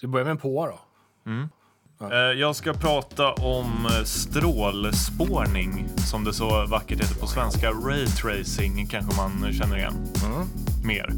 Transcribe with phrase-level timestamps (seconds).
[0.00, 0.78] Ska vi börja med en påa då?
[2.12, 7.70] Eh, Jag ska prata om eh, strålspårning, som det så vackert heter på svenska.
[7.70, 9.94] Raytracing kanske man känner igen
[10.84, 11.10] mer.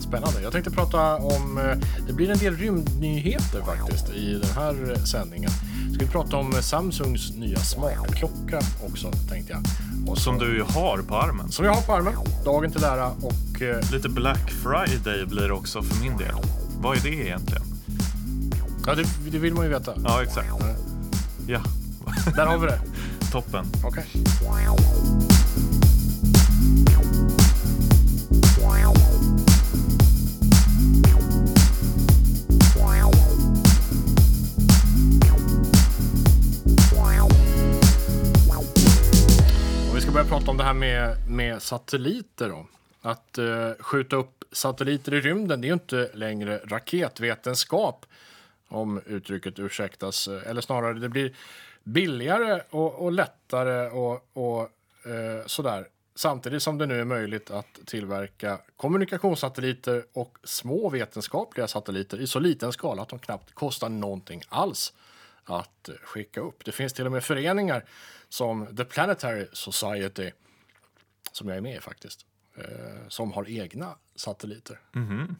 [0.00, 0.42] Spännande.
[0.42, 5.50] Jag tänkte prata om, eh, det blir en del rymdnyheter faktiskt i den här sändningen.
[5.94, 9.62] Ska vi prata om Samsungs nya smartklocka också tänkte jag.
[10.10, 11.52] Och Som du ju har på armen.
[11.52, 12.14] Som jag har på armen,
[12.44, 13.32] dagen till ära och
[13.92, 16.34] Lite Black Friday blir det också för min del.
[16.80, 17.71] Vad är det egentligen?
[18.86, 19.94] Ja, det, det vill man ju veta.
[20.04, 20.48] Ja, exakt.
[21.46, 21.62] Ja,
[22.36, 22.80] Där har vi det.
[23.32, 23.64] toppen.
[23.84, 24.04] Okej.
[39.90, 42.48] Och vi ska börja prata om det här med, med satelliter.
[42.48, 42.66] Då.
[43.02, 48.06] Att eh, skjuta upp satelliter i rymden, det är ju inte längre raketvetenskap
[48.72, 50.28] om uttrycket ursäktas.
[50.28, 51.36] Eh, eller snarare, det blir
[51.84, 54.60] billigare och, och lättare och, och
[55.10, 55.88] eh, sådär.
[56.14, 62.38] Samtidigt som det nu är möjligt att tillverka kommunikationssatelliter och små vetenskapliga satelliter i så
[62.38, 64.92] liten skala att de knappt kostar någonting alls
[65.44, 66.64] att eh, skicka upp.
[66.64, 67.84] Det finns till och med föreningar
[68.28, 70.30] som The Planetary Society,
[71.32, 72.26] som jag är med i faktiskt,
[72.56, 74.80] eh, som har egna satelliter.
[74.92, 75.36] Mhm.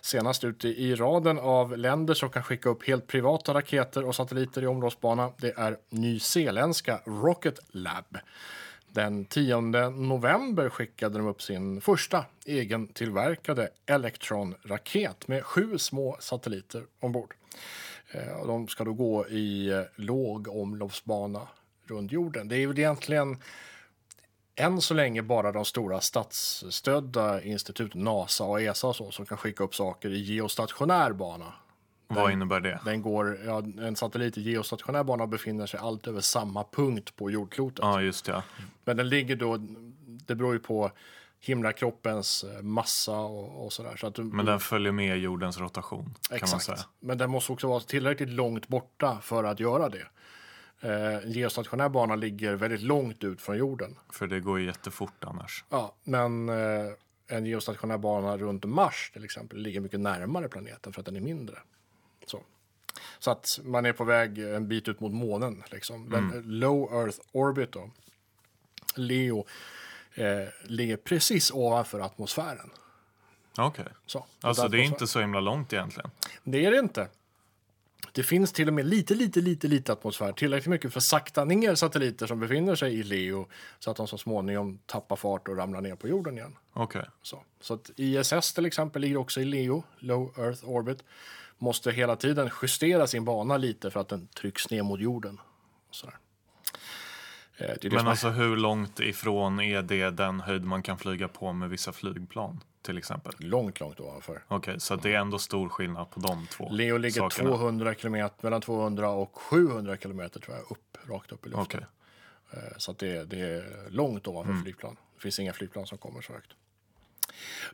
[0.00, 4.62] Senast ut i raden av länder som kan skicka upp helt privata raketer och satelliter
[4.62, 8.18] i omloppsbana, det är nyzeeländska Rocket Lab.
[8.88, 17.34] Den 10 november skickade de upp sin första egentillverkade Electron-raket med sju små satelliter ombord.
[18.10, 21.48] Eh, de ska då gå i eh, låg omloppsbana
[21.86, 22.48] runt jorden.
[22.48, 23.36] Det är väl egentligen
[24.56, 29.38] än så länge bara de stora statsstödda instituten, NASA och ESA och så, som kan
[29.38, 31.52] skicka upp saker i geostationär bana.
[32.08, 32.80] Vad innebär det?
[32.84, 37.30] Den går, ja, en satellit i geostationär bana befinner sig allt över samma punkt på
[37.30, 37.78] jordklotet.
[37.82, 38.42] Ja, just det.
[38.84, 39.56] Men den ligger då,
[40.26, 40.90] det beror ju på
[41.40, 43.96] himlakroppens eh, massa och, och sådär.
[43.96, 46.64] Så att Men den följer med jordens rotation, kan man Exakt.
[46.64, 46.78] säga.
[47.00, 50.06] Men den måste också vara tillräckligt långt borta för att göra det.
[50.82, 53.98] Eh, geostationär bana ligger väldigt långt ut från jorden.
[54.10, 55.64] För det går ju jättefort annars.
[55.68, 56.92] Ja, men eh,
[57.26, 61.20] en geostationär bana runt Mars till exempel ligger mycket närmare planeten för att den är
[61.20, 61.58] mindre.
[62.26, 62.42] Så,
[63.18, 65.62] så att man är på väg en bit ut mot månen.
[65.70, 66.10] Liksom.
[66.10, 67.90] Den Low Earth Orbit, då,
[68.94, 69.46] LEO,
[70.14, 72.70] eh, ligger precis ovanför atmosfären.
[73.58, 73.86] Okej.
[74.06, 76.10] Så, Alltså det är inte så himla långt egentligen.
[76.44, 77.08] Det är det inte.
[78.12, 80.32] Det finns till och med lite, lite, lite, lite atmosfär.
[80.32, 84.08] Tillräckligt mycket för att sakta ner satelliter som befinner sig i LEO så att de
[84.08, 86.56] så småningom tappar fart och ramlar ner på jorden igen.
[86.72, 87.04] Okej.
[87.22, 91.04] Så, så att ISS till exempel ligger också i LEO, Low Earth Orbit.
[91.58, 95.40] Måste hela tiden justera sin bana lite för att den trycks ner mot jorden.
[95.90, 96.16] Sådär.
[97.56, 101.70] Eh, Men alltså hur långt ifrån är det den höjd man kan flyga på med
[101.70, 102.60] vissa flygplan?
[102.82, 103.32] Till exempel.
[103.38, 104.42] långt, långt ovanför.
[104.48, 107.48] Okej, så det är ändå stor skillnad på de två Leo ligger sakerna.
[107.50, 111.62] 200 kilometer, mellan 200 och 700 kilometer tror jag, upp, rakt upp i luften.
[111.62, 111.86] Okej.
[112.50, 114.62] Eh, Så det, det är långt ovanför Mm.
[114.62, 114.96] flygplan.
[115.14, 116.50] Det finns inga flygplan som kommer så högt.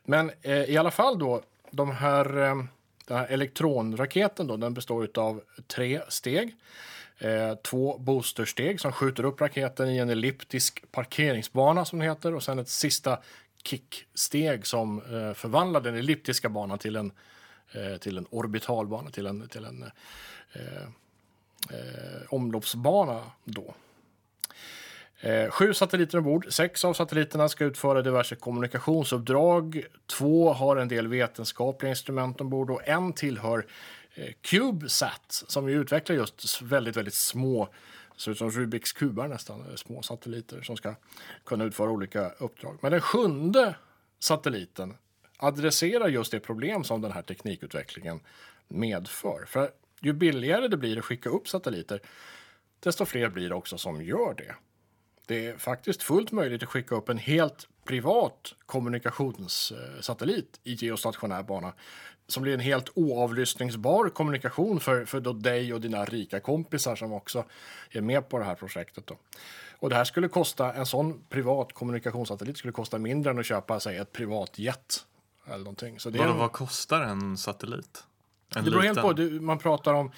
[0.05, 2.55] Men eh, i alla fall då, de här, eh,
[3.07, 6.57] den här elektronraketen då, den består av tre steg.
[7.19, 12.43] Eh, två boostersteg som skjuter upp raketen i en elliptisk parkeringsbana som det heter och
[12.43, 13.19] sen ett sista
[13.69, 17.13] kicksteg som eh, förvandlar den elliptiska banan till en,
[17.73, 19.83] eh, till en orbitalbana, till en, till en
[20.53, 20.83] eh,
[21.71, 23.75] eh, omloppsbana då.
[25.21, 26.47] Eh, sju satelliter ombord.
[26.53, 29.85] Sex av satelliterna ska utföra diverse kommunikationsuppdrag.
[30.07, 33.67] Två har en del vetenskapliga instrument ombord och en tillhör
[34.15, 37.69] eh, CubeSat som ju utvecklar just väldigt, väldigt små,
[38.19, 40.95] ser ut som Rubiks kubar nästan, eh, små satelliter som ska
[41.45, 42.79] kunna utföra olika uppdrag.
[42.81, 43.75] Men den sjunde
[44.19, 44.97] satelliten
[45.37, 48.21] adresserar just det problem som den här teknikutvecklingen
[48.69, 49.45] medför.
[49.47, 49.71] För
[50.01, 52.01] ju billigare det blir att skicka upp satelliter,
[52.81, 54.55] desto fler blir det också som gör det.
[55.27, 61.73] Det är faktiskt fullt möjligt att skicka upp en helt privat kommunikationssatellit i geostationär bana
[62.27, 67.13] som blir en helt oavlyssningsbar kommunikation för, för då dig och dina rika kompisar som
[67.13, 67.45] också
[67.91, 69.07] är med på det här projektet.
[69.07, 69.17] Då.
[69.79, 73.81] Och det här skulle kosta, en sån privat kommunikationssatellit skulle kosta mindre än att köpa
[73.81, 75.05] sig ett privat jet
[75.47, 76.01] eller någonting.
[76.01, 78.05] Så det, Vadå, en- vad kostar en satellit?
[78.57, 79.45] En det beror helt på.
[79.45, 80.11] Man pratar om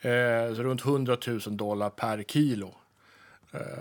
[0.00, 0.10] eh,
[0.54, 2.74] runt 100 000 dollar per kilo.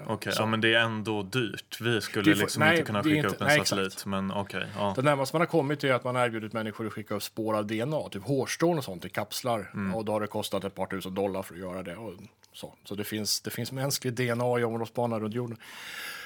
[0.07, 1.81] Okej, ja, men det är ändå dyrt.
[1.81, 3.87] Vi skulle får- liksom nej, inte kunna skicka inte- upp en nej, satellit.
[3.87, 4.05] exakt.
[4.05, 4.93] Men okej, ja.
[4.95, 7.57] Det närmaste man har kommit är att man har erbjudit människor att skicka upp spår
[7.57, 9.71] av DNA, typ hårstrån och sånt i kapslar.
[9.95, 11.95] Och då har det kostat ett par tusen dollar för att göra det.
[11.95, 12.13] Och
[12.53, 15.57] så så det, finns, det finns mänsklig DNA i omloppsbanan runt jorden.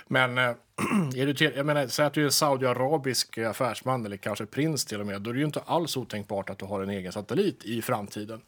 [0.07, 0.43] Men eh,
[1.15, 4.85] är du till, jag menar, säg att du är en saudiarabisk affärsman eller kanske prins
[4.85, 5.21] till och med.
[5.21, 8.41] Då är det ju inte alls otänkbart att du har en egen satellit i framtiden.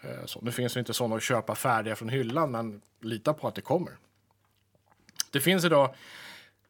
[0.00, 3.48] Eh, Så, nu finns det inte sådana att köpa färdiga från hyllan, men lita på
[3.48, 3.92] att det kommer.
[5.30, 5.94] Det finns idag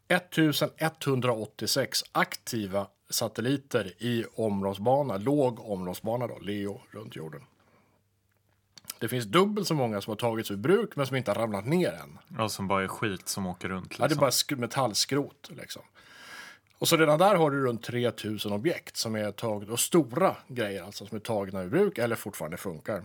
[0.08, 7.42] 1186 aktiva satelliter i omloppsbana, låg omloppsbana då, LEO, runt jorden.
[8.98, 11.66] Det finns dubbelt så många som har tagits ur bruk men som inte har ramlat
[11.66, 12.18] ner än.
[12.38, 12.48] ja.
[12.48, 13.84] Som bara är skit som åker runt.
[13.90, 14.02] Liksom.
[14.04, 15.50] Ja, det är bara sk- metallskrot.
[15.50, 15.82] Liksom.
[16.78, 20.82] Och så redan där har du runt 3000 objekt som är tagna, och stora grejer
[20.82, 23.04] alltså, som är tagna ur bruk eller fortfarande funkar.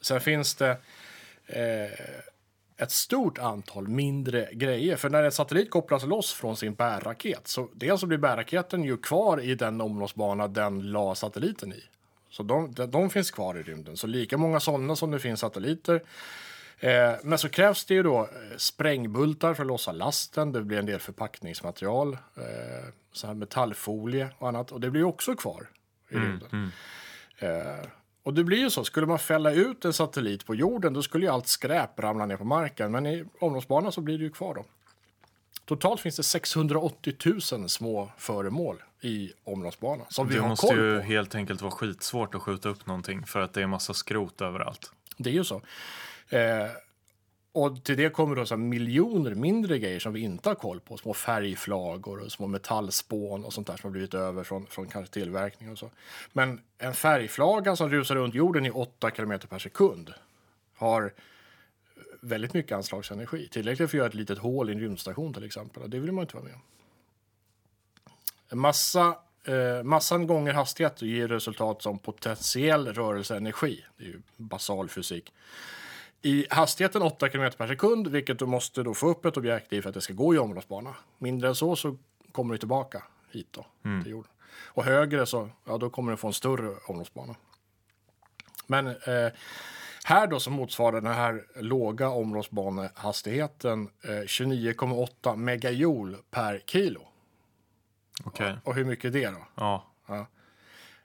[0.00, 0.70] Sen finns det
[1.46, 1.90] eh,
[2.76, 4.96] ett stort antal mindre grejer.
[4.96, 8.96] För när en satellit kopplas loss från sin bärraket så dels så blir bärraketen ju
[8.96, 11.82] kvar i den omloppsbana den la satelliten i.
[12.30, 13.96] Så de, de, finns kvar i rymden.
[13.96, 16.02] Så lika många sådana som det finns satelliter.
[16.78, 20.52] Eh, men så krävs det ju då eh, sprängbultar för att lossa lasten.
[20.52, 24.72] Det blir en del förpackningsmaterial, eh, så här metallfolie och annat.
[24.72, 25.68] Och det blir också kvar
[26.08, 26.72] i rymden.
[27.38, 27.86] Eh,
[28.26, 31.26] och det blir ju så, skulle man fälla ut en satellit på jorden då skulle
[31.26, 32.92] ju allt skräp ramla ner på marken.
[32.92, 34.64] Men i omloppsbanan så blir det ju kvar då.
[35.64, 37.14] Totalt finns det 680
[37.52, 41.02] 000 små föremål i omloppsbanan som vi Det har måste koll ju på.
[41.04, 44.92] helt enkelt vara skitsvårt att skjuta upp någonting för att det är massa skrot överallt.
[45.16, 45.62] Det är ju så.
[46.28, 46.40] Eh,
[47.56, 50.80] och till det kommer då så här miljoner mindre grejer som vi inte har koll
[50.80, 50.96] på.
[50.96, 55.14] Små färgflagor och små metallspån och sånt där som har blivit över från, från kanske
[55.14, 55.90] tillverkning och så.
[56.32, 60.14] Men en färgflaga som rusar runt jorden i 8 km per sekund
[60.74, 61.12] har
[62.20, 63.48] väldigt mycket anslagsenergi.
[63.48, 65.82] Tillräckligt för att göra ett litet hål i en rymdstation till exempel.
[65.82, 66.60] Och det vill man inte vara med om.
[68.48, 73.84] En massa, eh, massan gånger hastighet ger resultat som potentiell rörelseenergi.
[73.96, 75.32] Det är ju basal fysik.
[76.22, 79.82] I hastigheten 8 km per sekund, vilket du måste då få upp ett objekt i
[79.82, 80.94] för att det ska gå i omloppsbana.
[81.18, 81.96] Mindre än så så
[82.32, 83.66] kommer du tillbaka hit då,
[84.02, 84.30] till jorden.
[84.64, 87.34] Och högre så, ja då kommer du få en större omloppsbana.
[88.66, 89.32] Men eh,
[90.04, 97.00] här då så motsvarar den här låga omloppsbanehastigheten eh, 29,8 megajoule per kilo.
[98.24, 99.46] Okej, Och hur mycket är det då?
[100.06, 100.26] ja.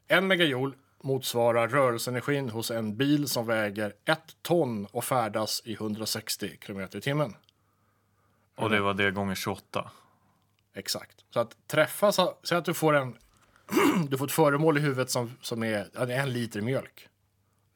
[0.08, 6.58] En megajoule motsvarar rörelseenergin hos en bil som väger ett ton och färdas i 160
[6.58, 7.36] km i timmen.
[8.56, 9.92] Och det var det gånger 28.
[10.74, 11.26] Exakt.
[11.30, 12.12] Så att träffa,
[12.44, 13.18] säg att du får en,
[14.08, 17.08] du får ett föremål i huvudet som, som är, en liter mjölk.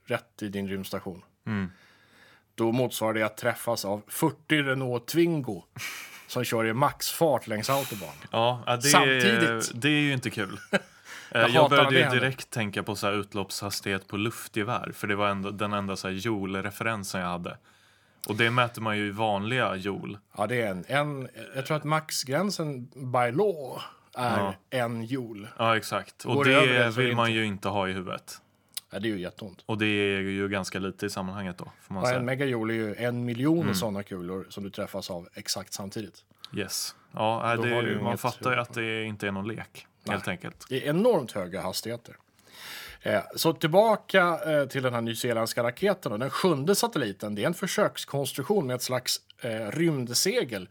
[0.05, 1.23] Rätt i din rymdstation.
[2.55, 5.63] Då motsvarar det att träffas av 40 Renault Twingo
[6.27, 8.15] som kör i maxfart längs autobahn.
[8.31, 9.71] Ja, det, Samtidigt.
[9.81, 10.59] det är ju inte kul.
[11.31, 15.15] Jag jag började det ju direkt tänka på så här utloppshastighet på luftgevär, för det
[15.15, 17.57] var ändå, den enda så här joule-referensen jag hade.
[18.27, 20.17] Och det mäter man ju i vanliga joule.
[20.37, 23.81] Ja, det är en, en jag tror att maxgränsen by law
[24.15, 25.47] är en joule.
[25.57, 26.25] Ja, exakt.
[26.25, 28.41] Och Går det det det vill det man ju inte ha i huvudet.
[28.91, 29.63] Ja, det är ju jätteont.
[29.65, 32.19] Och det är ju ganska lite i sammanhanget då, får man Ja, säga.
[32.19, 36.23] en megajoule är ju en miljon sådana kulor som du träffas av exakt samtidigt.
[36.53, 36.95] Yes.
[37.11, 40.65] Ja, det, ju man fattar ju att det inte är någon lek, helt enkelt.
[40.69, 42.17] Det är enormt höga hastigheter.
[43.01, 46.11] Eh, Så tillbaka eh, till den här nyzeeländska raketen.
[46.11, 46.17] då.
[46.17, 50.69] Den sjunde satelliten det är en försökskonstruktion med ett slags eh, rymdsegel.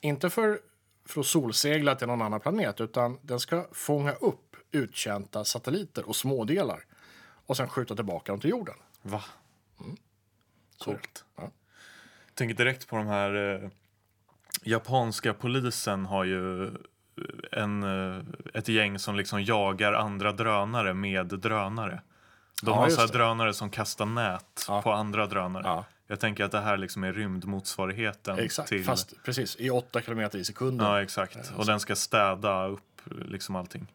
[0.00, 0.60] Inte för,
[1.04, 6.16] för att solsegla till någon annan planet utan den ska fånga upp uttjänta satelliter och
[6.16, 6.84] smådelar
[7.46, 8.74] och sen skjuta tillbaka dem till jorden.
[9.02, 9.24] Va?
[9.78, 10.84] Det.
[10.84, 11.24] Coolt.
[11.36, 11.50] Ja.
[12.34, 13.62] Tänker direkt på de här...
[13.64, 13.70] Eh,
[14.62, 16.70] japanska polisen har ju
[17.52, 18.22] en, eh,
[18.54, 22.00] ett gäng som liksom jagar andra drönare med drönare.
[22.62, 24.82] De Ja, har så drönare som kastar nät Ja.
[24.82, 25.62] på andra drönare.
[25.66, 25.84] Ja.
[26.06, 28.84] Jag tänker att det här liksom är rymdmotsvarigheten Exakt, till...
[28.84, 30.86] fast precis i 8 kilometer i sekunden.
[30.86, 31.52] Ja, exakt.
[31.56, 33.86] Och den ska städa upp eh, liksom allting.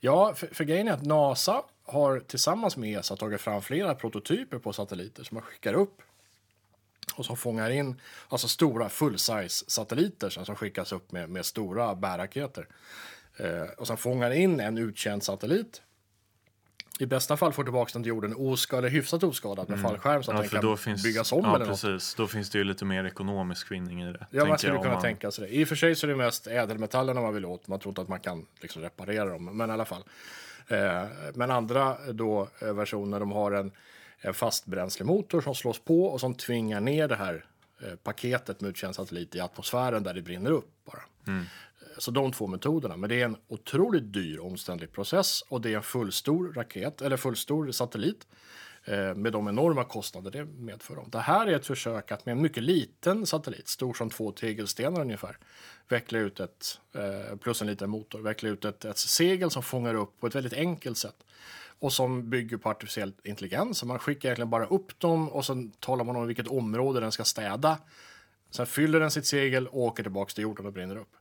[0.00, 4.58] Ja, för, för grejen är att NASA har tillsammans med ESA tagit fram flera prototyper
[4.58, 6.02] på satelliter som man skickar upp
[7.18, 12.66] och som fångar in alltså stora full-size satelliter som skickas upp med, med stora bärraketer.
[13.36, 15.82] Eh, och sen fångar in en utkänd satellit.
[17.00, 20.30] I bästa fall får tillbaka den till jorden oskadad, eller hyfsat oskadad med fallskärm så
[20.30, 20.44] att Mm.
[20.44, 21.02] Ja, den kan då finns...
[21.02, 21.82] byggas om ja, eller något.
[21.82, 22.14] precis.
[22.14, 24.26] Då finns det ju lite mer ekonomisk vinning i det.
[24.30, 25.54] Ja, man skulle jag, kunna man- tänka sig det.
[25.54, 27.68] I och för sig så är det mest ädelmetallerna man vill åt.
[27.68, 30.04] Man tror inte att man kan liksom reparera dem, men i alla fall.
[30.68, 33.72] Eh, men andra då, eh, versioner, de har en,
[34.20, 37.44] en fastbränslemotor som slås på och som tvingar ner det här
[37.82, 41.02] eh, paketet med utkänd satellit i atmosfären där det brinner upp bara.
[41.80, 42.96] Eh, Så de två metoderna.
[42.96, 47.16] Men det är en otroligt dyr omständlig process och det är en fullstor raket eller
[47.16, 48.26] fullstor satellit
[48.84, 50.96] eh, med de enorma kostnader det medför.
[50.96, 51.08] Dem.
[51.10, 55.00] Det här är ett försök att med en mycket liten satellit, stor som två tegelstenar
[55.00, 55.38] ungefär,
[55.88, 56.80] veckla ut ett,
[57.40, 60.52] plus en liten motor, veckla ut ett, ett segel som fångar upp på ett väldigt
[60.52, 61.24] enkelt sätt
[61.80, 63.78] och som bygger på artificiell intelligens.
[63.78, 67.12] Så man skickar egentligen bara upp dem och sen talar man om vilket område den
[67.12, 67.78] ska städa.
[68.50, 71.12] Sen fyller den sitt segel och åker tillbaka till jorden och brinner upp.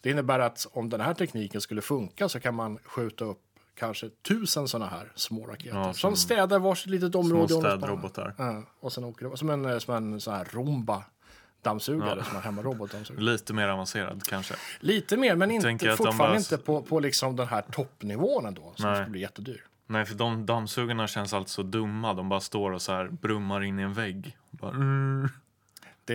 [0.00, 3.40] Det innebär att om den här tekniken skulle funka så kan man skjuta upp
[3.74, 7.48] kanske tusen sådana här små raketer Ja, som, som städar varsitt litet område.
[7.48, 8.34] Små städrobotar.
[8.38, 11.04] Ja, och sen åker det, som en, som en sån här Romba
[11.62, 13.22] dammsugare, som en hemmarobotdammsugare.
[13.24, 14.54] Lite mer avancerad kanske.
[14.80, 18.72] Lite mer, men inte, de fortfarande bara- inte på, på liksom den här toppnivån ändå,
[18.76, 18.96] som Nej.
[18.96, 19.64] skulle bli jättedyr.
[19.90, 22.14] Nej, för de dammsugarna känns alltså så dumma.
[22.14, 24.36] De bara står och så här brummar in i en vägg.
[24.50, 25.28] Bara, mm.
[26.04, 26.14] Det,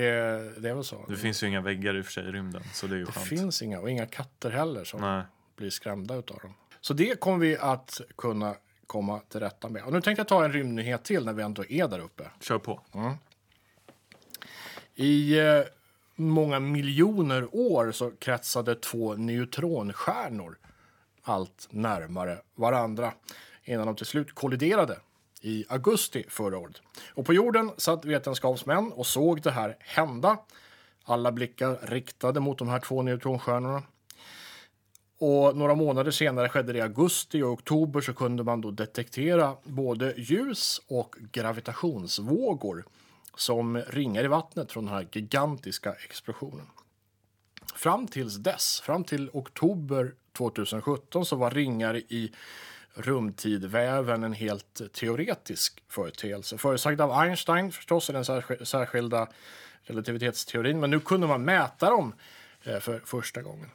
[0.62, 1.06] det är väl så.
[1.10, 3.06] Det finns ju inga väggar i och för sig i rymden, så det är ju
[3.06, 3.27] Det skönt.
[3.27, 5.24] finns inga, och inga katter heller som Nej.
[5.56, 6.53] blir skrämda utav dem.
[6.82, 8.56] Så det kommer vi att kunna
[8.88, 9.84] komma till rätta med.
[9.84, 12.24] Och nu tänkte jag ta en rymdnyhet till när vi ändå är där uppe.
[12.39, 12.82] Kör på.
[14.96, 15.62] I eh,
[16.15, 20.58] många miljoner år så kretsade två neutronstjärnor
[21.22, 23.13] allt närmare varandra
[23.63, 25.00] innan de till slut kolliderade
[25.41, 26.82] i augusti förra året.
[27.13, 30.38] Och på jorden satt vetenskapsmän och såg det här hända.
[31.03, 33.84] Alla blickar riktade mot de här två neutronstjärnorna.
[35.17, 39.55] Och några månader senare skedde det i augusti och oktober så kunde man då detektera
[39.63, 42.86] både ljus och gravitationsvågor
[43.36, 46.65] som ringar i vattnet från den här gigantiska explosionen.
[47.75, 52.32] Fram tills dess, fram till oktober 2017, så var ringar i
[52.94, 56.58] rumtidväven en helt teoretisk företeelse.
[56.58, 58.26] Förutsagd av Einstein förstås i den
[58.66, 59.28] särskilda
[59.84, 62.14] relativitetsteorin, men nu kunde man mäta dem
[62.64, 63.70] eh, för första gången.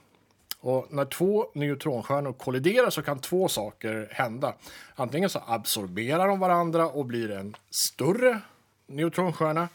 [0.60, 4.54] Och när två neutronstjärnor kolliderar så kan två saker hända.
[4.94, 8.40] Antingen så absorberar de varandra och blir en större
[8.86, 9.68] neutronstjärna.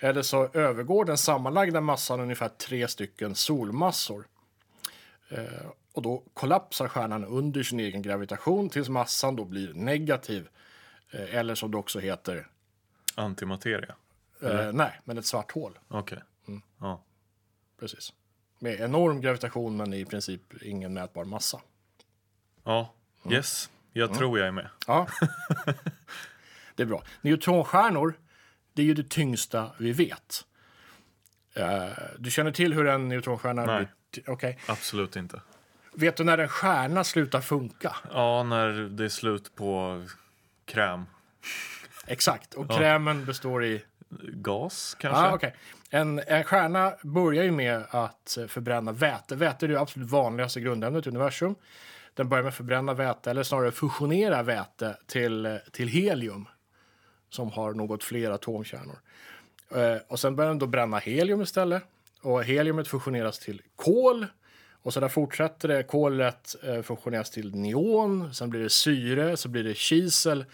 [0.00, 4.24] Eller så övergår den sammanlagda massan ungefär tre stycken solmassor.
[5.28, 5.42] Eh,
[5.98, 10.48] och då kollapsar stjärnan under sin egen gravitation tills massan då blir negativ.
[11.10, 12.46] Eh, eller som det också heter,
[13.14, 13.94] Antimateria.
[14.40, 15.78] eh, nej, men ett svart hål.
[15.88, 16.18] Okej.
[16.48, 16.62] Mm.
[16.80, 17.02] Ja.
[17.80, 18.12] Precis.
[18.58, 21.60] Med enorm gravitation men i princip ingen mätbar massa.
[22.64, 22.94] ja.
[23.30, 23.70] Yes.
[23.92, 24.68] Jag tror jag är med.
[24.86, 25.08] Ja.
[26.74, 27.02] det är bra.
[27.20, 28.14] Neutronstjärnor,
[28.72, 30.46] det är ju det tyngsta vi vet.
[31.54, 31.88] Eh,
[32.18, 33.88] du känner till hur en neutronstjärna Nej.
[34.12, 34.30] blir...
[34.30, 34.58] Okej.
[34.66, 35.40] Absolut inte.
[36.00, 37.96] Vet du när en stjärna slutar funka?
[38.12, 40.02] Ja, när det är slut på
[40.64, 41.06] kräm.
[42.06, 42.54] Exakt.
[42.54, 43.82] Och krämen består i...
[44.32, 45.22] Gas kanske?
[45.22, 45.50] Ah, okay.
[45.90, 49.36] en, en stjärna börjar ju med att förbränna väte.
[49.36, 51.54] Väte är det absolut vanligaste grundämnet i universum.
[52.14, 56.48] Den börjar med att förbränna väte, eller snarare fusionera väte till, till helium
[57.30, 58.98] som har något fler atomkärnor.
[59.74, 61.82] Eh, och sen börjar den då bränna helium istället.
[62.22, 64.26] Och heliumet fusioneras till kol.
[64.82, 65.82] Och så där fortsätter det.
[65.82, 70.44] Kolet eh, fusioneras till neon, sen blir det syre, så blir det kisel.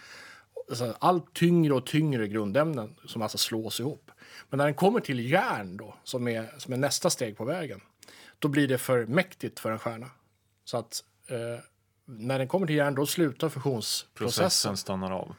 [0.69, 4.11] Alltså, allt tyngre och tyngre grundämnen som alltså slås ihop.
[4.49, 7.81] Men när den kommer till järn då, som är, som är nästa steg på vägen,
[8.39, 10.09] då blir det för mäktigt för en stjärna.
[10.65, 11.63] Så att eh,
[12.05, 14.43] när den kommer till järn, då slutar fusionsprocessen.
[14.43, 15.35] Processen stannar av.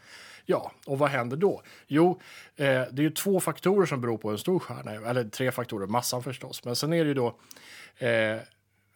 [0.46, 1.62] Ja, och vad händer då?
[1.86, 2.20] Jo,
[2.56, 5.86] eh, det är ju två faktorer som beror på en stor stjärna, eller tre faktorer,
[5.86, 6.64] massan förstås.
[6.64, 7.36] Men sen är det ju då
[7.98, 8.40] eh, eh,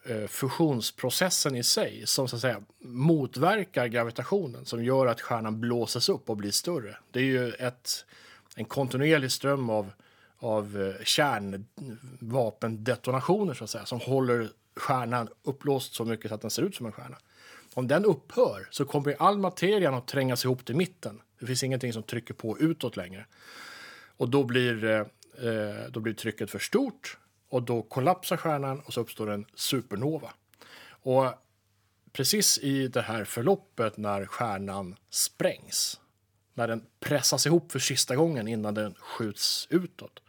[0.05, 6.09] Eh, fusionsprocessen i sig som så att säga motverkar gravitationen som gör att stjärnan blåses
[6.09, 6.97] upp och blir större.
[7.11, 8.05] Det är ju ett,
[8.57, 9.93] en kontinuerlig ström av,
[10.39, 16.51] av eh, kärnvapendetonationer så att säga som håller stjärnan upplåst så mycket så att den
[16.51, 17.17] ser ut som en stjärna.
[17.75, 21.21] Om den upphör så kommer all materian att trängas ihop till mitten.
[21.41, 23.27] Det finns ingenting som trycker på utåt längre.
[24.17, 25.01] Och då blir, eh,
[25.49, 27.19] eh då blir trycket för stort
[27.51, 30.33] och då kollapsar stjärnan och så uppstår en supernova.
[31.03, 31.27] Och
[32.13, 36.01] precis i det här förloppet när stjärnan sprängs,
[36.55, 40.23] när den pressas ihop för sista gången innan den skjuts utåt,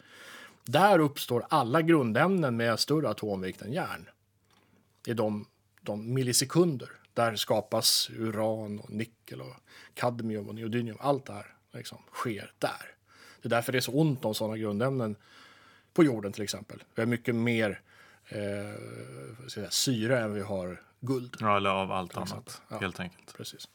[0.65, 4.09] där uppstår alla grundämnen med större atomvikt än järn.
[5.07, 5.45] I de,
[5.81, 6.89] de millisekunder.
[7.13, 9.55] Där skapas uran, och nickel, och
[9.93, 10.97] kadmium och neodymium.
[10.99, 12.95] Allt det här liksom, sker där.
[13.41, 15.15] Det är därför det är så ont om sådana grundämnen
[15.93, 16.83] på jorden till exempel.
[16.95, 17.81] Vi har mycket mer
[18.27, 18.37] eh,
[19.49, 21.37] säga, syre än vi har guld.
[21.39, 22.77] Ja, eller av allt annat, Ja.
[22.77, 23.33] helt enkelt.
[23.37, 23.67] Precis.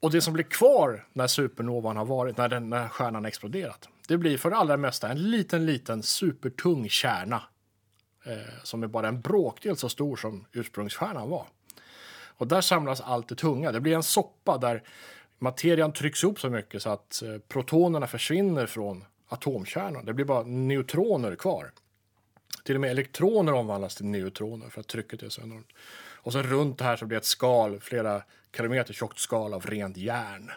[0.00, 4.18] Och det som blir kvar när supernovan har varit, när, den, när stjärnan exploderat, det
[4.18, 7.42] blir för det allra mesta en liten, liten supertung kärna
[8.24, 11.46] eh, som är bara en bråkdel så stor som ursprungsstjärnan var.
[12.10, 13.72] Och där samlas allt det tunga.
[13.72, 14.82] Det blir en soppa där
[15.38, 20.04] materian trycks upp så mycket så att eh, protonerna försvinner från atomkärnan.
[20.04, 21.70] Det blir bara neutroner kvar.
[22.64, 25.72] Till och med elektroner omvandlas till neutroner för att trycket är så enormt.
[26.28, 28.22] Och sen runt det här så blir ett skal, flera
[28.56, 30.50] kilometer tjockt skal av rent järn.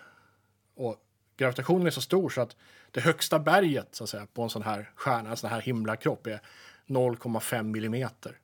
[0.76, 0.98] Och
[1.38, 2.56] gravitationen är så stor så att
[2.92, 6.28] det högsta berget så att säga, på en sån här stjärna, en sån här himlakropp
[6.28, 6.42] är
[6.88, 8.38] 0,5 millimeter.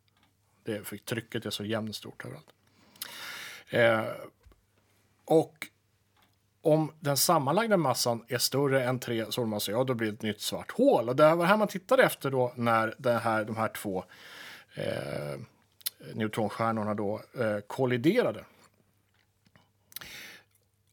[0.63, 2.53] Det är, för trycket är så jämnt stort överallt.
[3.69, 4.05] Eh,
[5.25, 5.67] och
[6.61, 10.41] om den sammanlagda massan är större än tre solmassor, ja då blir det ett nytt
[10.41, 11.09] svart hål.
[11.09, 14.03] Och det var här man tittade efter då när det här, de här två
[14.75, 15.39] eh,
[16.13, 18.43] neutronstjärnorna då eh, kolliderade.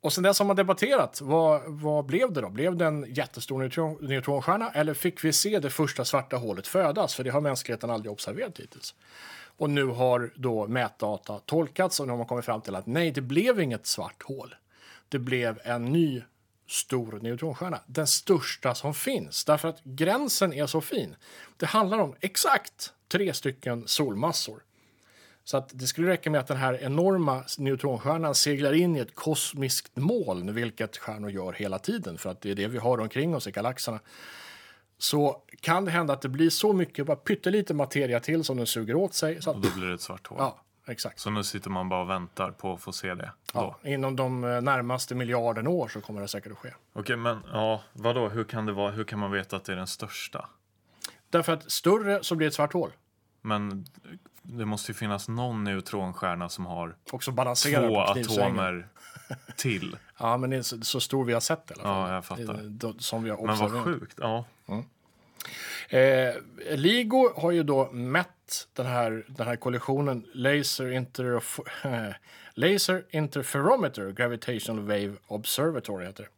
[0.00, 1.20] Och sen dess har man debatterat.
[1.20, 2.48] Vad, vad blev det då?
[2.48, 7.14] Blev det en jättestor neutron, neutronstjärna eller fick vi se det första svarta hålet födas?
[7.14, 8.94] För det har mänskligheten aldrig observerat hittills.
[9.56, 13.10] Och nu har då mätdata tolkats och nu har man kommit fram till att nej,
[13.10, 14.54] det blev inget svart hål.
[15.14, 16.22] Det blev en ny
[16.68, 17.80] stor neutronstjärna.
[17.86, 19.44] Den största som finns.
[19.44, 21.16] Därför att gränsen är så fin.
[21.56, 24.62] Det handlar om exakt tre stycken solmassor.
[25.44, 29.14] Så att det skulle räcka med att den här enorma neutronstjärnan seglar in i ett
[29.14, 33.34] kosmiskt moln, vilket stjärnor gör hela tiden, för att det är det vi har omkring
[33.34, 34.00] oss i galaxerna.
[34.98, 38.66] Så kan det hända att det blir så mycket, bara pyttelite materia till som den
[38.66, 39.42] suger åt sig.
[39.42, 40.38] Så att, Och då blir det ett svart hål.
[40.40, 41.20] ja, exakt.
[41.20, 43.32] Så nu sitter man bara och väntar på att få se det.
[43.52, 46.70] Ja, inom de eh, närmaste miljarden år så kommer det säkert att ske.
[46.92, 48.28] Okej, men ja, vadå?
[48.28, 48.90] Hur kan det vara?
[48.90, 50.48] Hur kan man veta att det är den största?
[51.30, 52.90] Därför att större så blir det ett svart hål.
[53.40, 53.86] Men
[54.42, 58.88] det måste ju finnas någon neutronstjärna som har Också två atomer
[59.56, 59.96] till.
[60.18, 62.08] Ja, men det är så, så stor vi har sett i alla fall.
[62.08, 62.62] Ja, jag fattar.
[62.62, 64.18] Det Som vi har Men vad sjukt.
[64.20, 64.44] Ja,
[65.88, 66.34] Eh,
[66.76, 71.60] LIGO har ju då mätt den här, den här kollisionen Laser, Interf
[72.54, 76.28] Laser Interferometer Gravitational Wave Observatory heter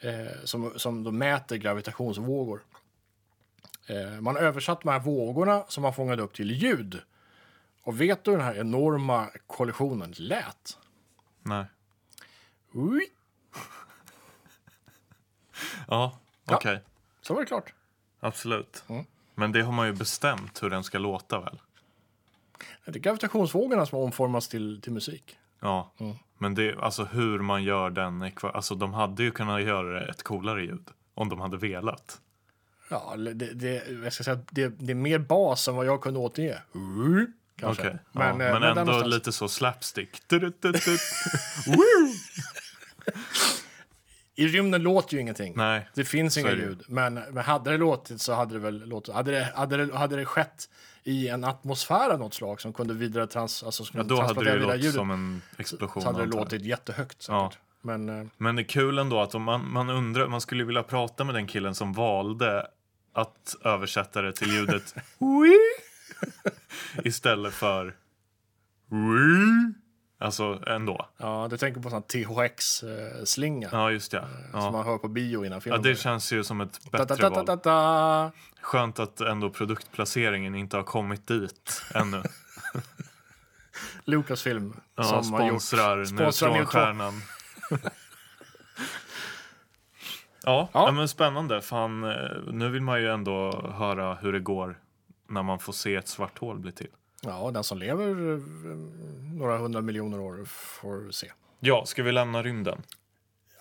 [0.00, 0.10] det.
[0.10, 2.60] Eh, som, som då mäter gravitationsvågor.
[3.86, 7.02] Eh, man har översatt de här vågorna som man fångade upp till ljud.
[7.82, 10.78] Och vet du hur den här enorma kollisionen lät?
[11.42, 11.64] nej.
[12.72, 13.00] Ui,
[15.88, 16.56] Ja, Ja.
[16.56, 16.80] okej.
[17.20, 17.72] så var det klart.
[18.20, 18.84] Absolut.
[18.88, 19.04] Mm.
[19.34, 21.58] Men det har man ju bestämt hur den ska låta väl?
[22.84, 25.38] Det är gravitationsvågorna som omformas till, till musik.
[25.60, 25.92] Ja.
[25.98, 26.16] Mm.
[26.38, 30.62] Men det, alltså hur man gör den Alltså de hade ju kunnat göra ett coolare
[30.62, 30.88] ljud.
[31.14, 32.20] Om de hade velat.
[32.90, 36.20] Ja, det, det, jag ska säga, det, det är mer bas än vad jag kunde
[36.20, 36.62] återge.
[37.56, 37.82] Kanske.
[37.82, 37.98] Okej.
[38.12, 40.22] Men, ja, eh, men där ändå lite så slapstick.
[44.38, 45.52] I rymden låter ju ingenting.
[45.56, 45.88] Nej.
[45.94, 46.82] Det finns inga ljud.
[46.88, 49.14] Men, men hade det låtit så hade det väl låtit.
[49.14, 50.68] Hade det, hade det, hade det skett
[51.04, 54.44] i en atmosfär av något slag som kunde vidare trans, alltså, som Ja, då hade
[54.44, 56.02] det låtit ljudet, som en explosion.
[56.02, 57.28] så hade det låtit jättehögt säkert.
[57.28, 57.52] Ja.
[57.82, 60.82] Men eh, Men det är kul ändå att om man, man undrar, man skulle vilja
[60.82, 62.66] prata med den killen som valde
[63.12, 64.94] att översätta det till ljudet
[67.04, 67.96] istället för
[70.20, 71.08] Alltså ändå.
[71.16, 74.26] ja, du tänker på sån THX-slinga Ja, just det.
[74.50, 74.70] som Ja.
[74.70, 75.82] man hör på bio innan ja, filmen.
[75.82, 78.30] det känns ju som ett bättre da, da, da, val.
[78.60, 82.22] Skönt att ändå produktplaceringen inte har kommit dit ännu.
[84.04, 87.22] Lucasfilm Ja, som har gjort sponsrar sponsrar neutronstjärnan.
[87.70, 87.90] ja,
[90.42, 90.68] Ja.
[90.72, 90.92] ja.
[90.92, 91.60] men spännande.
[91.62, 92.12] Fan, eh,
[92.52, 94.78] nu vill man ju ändå höra hur det går
[95.28, 96.90] när man får se ett svart hål bli till.
[97.22, 98.38] Ja, den som lever eh,
[99.34, 101.32] några hundra miljoner år får se.
[101.60, 102.82] Ja, ska vi lämna rymden?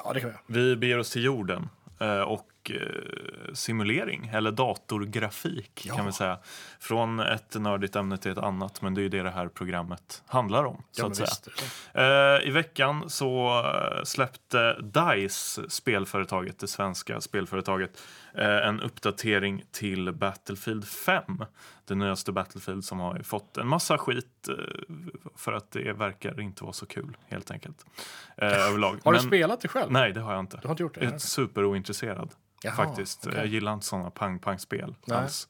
[0.04, 0.36] Ja, det kan vi.
[0.60, 5.96] Vi beger oss till jorden eh, och eh, simulering, eller datorgrafik Ja.
[5.96, 6.38] kan vi säga.
[6.80, 10.24] Från ett nördigt ämne till ett annat, men det är ju det det här programmet
[10.28, 10.84] handlar om.
[10.92, 12.38] Så Ja, att men säga.
[12.42, 12.48] så.
[12.48, 13.64] I veckan så
[14.04, 18.02] släppte DICE, spelföretaget, det svenska spelföretaget,
[18.44, 21.24] en uppdatering till Battlefield 5.
[21.86, 24.56] Det nyaste Battlefield som har fått en massa skit eh,
[25.36, 27.86] för att det verkar inte vara så kul, helt enkelt.
[28.38, 29.00] Eh, överlag.
[29.04, 29.92] Har du Men- spelat det själv?
[29.92, 30.58] Nej, det har jag inte.
[30.62, 31.04] Du har inte gjort det?
[31.06, 32.30] Jag är superointresserad
[32.64, 33.28] Jaha, faktiskt.
[33.28, 33.38] okej.
[33.40, 35.48] Jag gillar inte sådana pang-pang-spel alls.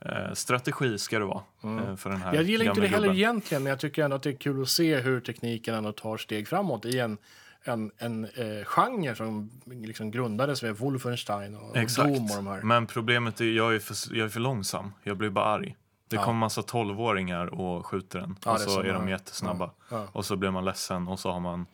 [0.00, 3.16] Eh, strategi ska det vara eh, för den här Jag gillar inte det heller gubben.
[3.18, 6.16] egentligen, men jag tycker ändå att det är kul att se hur tekniken ändå tar
[6.16, 7.18] steg framåt i en,
[7.64, 12.08] en, en eh, genre som liksom grundades med Wolfenstein och, Exakt.
[12.14, 12.62] Doom och de här.
[12.62, 14.92] Men problemet är jag är för, jag är för långsam.
[15.02, 15.76] Jag blir bara arg.
[16.08, 16.24] Det Ja.
[16.24, 18.36] kommer massa tolvåringar och skjuter den.
[18.44, 19.70] Ja, och är så så, är de jättesnabba.
[19.88, 20.06] Ja.
[20.12, 21.66] Och så blir man ledsen och så har man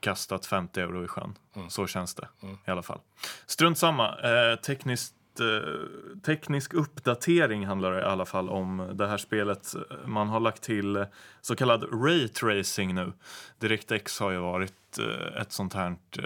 [0.00, 1.34] kastat 50 euro i sjön.
[1.68, 2.28] Så känns det
[2.66, 2.98] i alla fall.
[3.46, 4.08] Strunt samma.
[4.08, 9.74] Eh, tekniskt, eh, teknisk uppdatering handlar det i alla fall om det här spelet.
[10.06, 11.06] Man har lagt till
[11.40, 13.12] så kallad Ray Tracing nu.
[13.58, 16.24] DirectX har ju varit eh, ett sånt här, eh,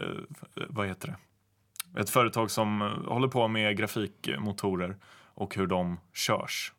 [0.69, 2.01] vad heter det?
[2.01, 4.97] Ett företag som håller på med grafikmotorer
[5.35, 6.73] och hur de körs.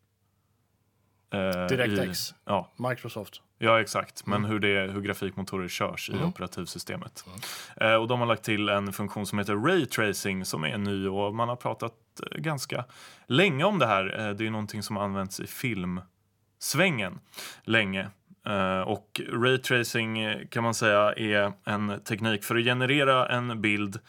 [1.70, 2.32] DirectX.
[2.32, 3.42] I, ja, Microsoft.
[3.58, 4.26] Ja, exakt.
[4.28, 7.26] Men hur, det, hur grafikmotorer körs i operativsystemet.
[7.78, 11.08] Eh, och de har lagt till en funktion som heter Ray Tracing som är ny
[11.08, 11.94] och man har pratat
[12.32, 12.86] eh, ganska
[13.28, 14.20] länge om det här.
[14.20, 17.20] Eh, det är någonting som används i filmsvängen
[17.64, 18.10] länge.
[18.48, 20.18] Eh, och Ray Tracing
[20.50, 24.00] kan man säga är en teknik för att generera en bild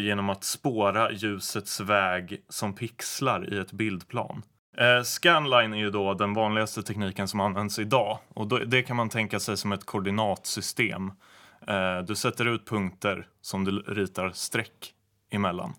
[0.00, 4.42] genom att spåra ljusets väg som pixlar i ett bildplan.
[4.76, 8.18] Eh, Scanline är ju då den vanligaste tekniken som används idag.
[8.28, 11.12] Och då, det kan man tänka sig som ett koordinatsystem.
[11.66, 14.94] Eh, du sätter ut punkter som du ritar streck
[15.30, 15.74] emellan.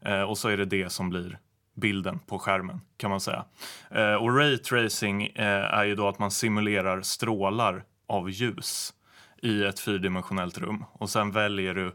[0.00, 1.38] Eh, och så är det det som blir
[1.74, 3.44] bilden på skärmen kan man säga.
[3.90, 8.94] Eh, och ray tracing eh, är ju då att man simulerar strålar av ljus
[9.42, 10.84] i ett fyrdimensionellt rum.
[10.92, 11.92] Och sen väljer du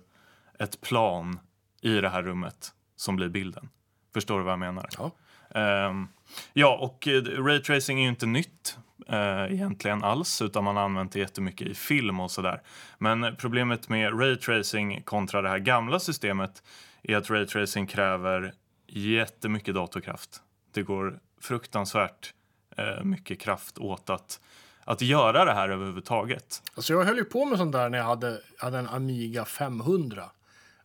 [0.59, 1.39] ett plan
[1.81, 3.69] i det här rummet som blir bilden.
[4.13, 4.89] Förstår du vad jag menar?
[4.97, 5.12] Ja.
[5.59, 6.07] Ehm,
[6.54, 11.12] ja, och eh, raytracing är ju inte nytt eh, egentligen alls, utan man har använt
[11.12, 12.62] det jättemycket i film och sådär.
[12.98, 16.63] Men problemet med raytracing kontra det här gamla systemet
[17.04, 18.54] är att raytracing kräver
[18.88, 20.42] jättemycket datorkraft.
[20.74, 22.34] Det går fruktansvärt
[22.78, 24.39] eh, mycket kraft åt att,
[24.84, 26.62] att göra det här överhuvudtaget.
[26.76, 30.24] Alltså jag höll ju på med sånt där när jag hade, hade en Amiga 500.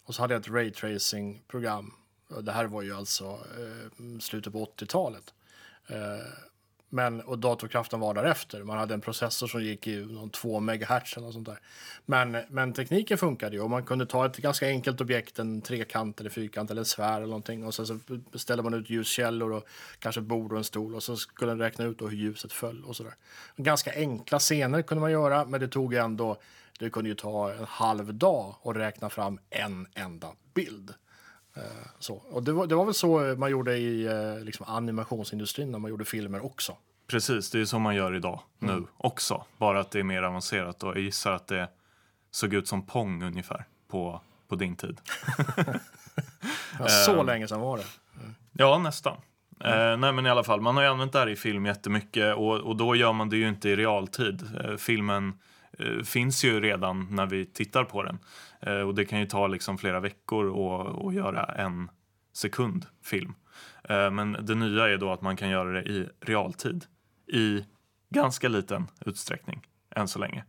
[0.04, 1.92] Och så hade jag ett raytracing-program.
[2.28, 5.34] Det här var ju alltså eh, slutet på 80-talet.
[5.86, 5.96] Eh,
[6.94, 8.62] men, och datorkraften var därefter.
[8.62, 11.58] Man hade en processor som gick i någon 2 MHz eller sånt där.
[12.06, 16.20] Men, men tekniken funkade ju och man kunde ta ett ganska enkelt objekt, en trekant
[16.20, 17.98] eller fyrkant eller en sfär eller någonting och sen så
[18.34, 19.64] ställde man ut ljuskällor och
[19.98, 22.52] kanske ett bord och en stol och så skulle den räkna ut då hur ljuset
[22.52, 23.14] föll och sådär.
[23.56, 26.36] Ganska enkla scener kunde man göra men det tog ändå,
[26.78, 30.94] det kunde ju ta en halv dag att räkna fram en enda bild.
[31.56, 31.62] Eh,
[31.98, 32.14] Så.
[32.14, 35.90] Och det var, det var väl så man gjorde i eh, liksom animationsindustrin när man
[35.90, 36.76] gjorde filmer också.
[37.06, 38.76] Precis, det är så man gör idag Mm.
[38.80, 39.44] nu också.
[39.58, 41.68] Bara att det är mer avancerat och jag gissar att det
[42.30, 45.00] såg ut som Pong ungefär på, på din tid.
[46.78, 47.84] Ja, så länge sedan var det.
[48.52, 49.16] Ja, nästan.
[49.64, 52.34] Eh, nej, men i alla fall, man har ju använt det här i film jättemycket
[52.36, 54.42] och, och då gör man det ju inte i realtid.
[54.64, 55.34] Eh, filmen eh,
[56.04, 58.18] finns ju redan när vi tittar på den
[58.60, 61.90] eh, och det kan ju ta liksom flera veckor att att göra en
[62.32, 63.34] sekund film.
[63.84, 66.84] Eh, men det nya är då att man kan göra det i realtid
[67.26, 67.64] i
[68.10, 70.44] ganska liten utsträckning än så länge.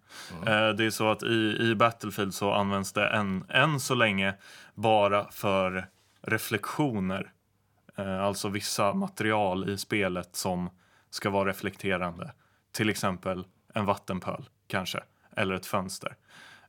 [0.46, 4.36] Eh, det är så att i, i Battlefield så används det än, än så länge
[4.74, 5.88] bara för
[6.22, 7.32] reflektioner
[7.98, 10.70] Eh, Alltså vissa material i spelet som
[11.10, 12.32] ska vara reflekterande.
[12.72, 15.04] Till exempel en vattenpöl kanske,
[15.36, 16.16] eller ett fönster.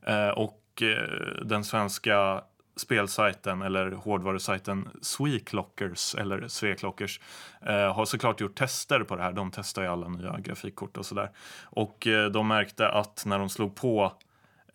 [0.05, 2.41] Eh, Och eh, den svenska
[2.75, 7.19] spelsajten eller hårdvarusajten Sweclockers eller Sweclockers
[7.61, 9.31] eh, har såklart gjort tester på det här.
[9.31, 11.31] De testar ju alla nya grafikkort och sådär.
[11.63, 14.13] Och eh, de märkte att när de slog på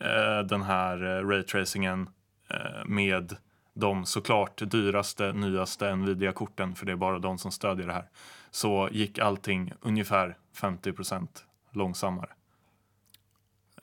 [0.00, 2.08] eh, den här eh, raytracingen
[2.50, 3.36] eh, med
[3.74, 8.08] de såklart dyraste, nyaste Nvidia-korten, för det är bara de som stödjer det här,
[8.50, 11.28] så gick allting ungefär 50%
[11.70, 12.30] långsammare.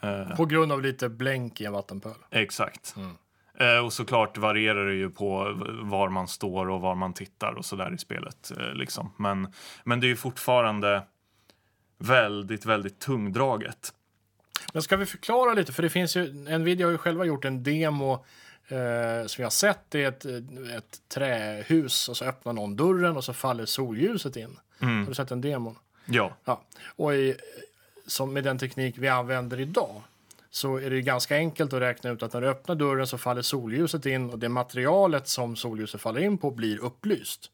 [0.02, 2.14] Eh, På grund av lite blänk i en vattenpöl.
[2.32, 2.96] exakt.
[3.60, 7.66] Eh, och såklart varierar det ju på var man står och var man tittar och
[7.66, 8.52] sådär i spelet.
[8.58, 9.12] Eh, liksom.
[9.18, 11.04] men, men det är ju fortfarande
[11.98, 13.94] väldigt, väldigt tungdraget.
[14.74, 15.74] Men ska vi förklara lite?
[15.74, 18.14] För det finns ju, Nvidia har ju själva gjort en demo
[18.68, 19.80] eh, som jag har sett.
[19.90, 20.26] Det är ett,
[20.78, 24.60] ett trähus och så öppnar någon dörren och så faller solljuset in.
[24.80, 25.76] Har du sett den demon?
[26.06, 26.62] Ja, Ja.
[26.96, 27.36] Och i,
[28.10, 30.02] som med den teknik vi använder idag
[30.52, 33.42] så är det ganska enkelt att räkna ut att när du öppnar dörren så faller
[33.42, 37.52] solljuset in och det materialet som solljuset faller in på blir upplyst.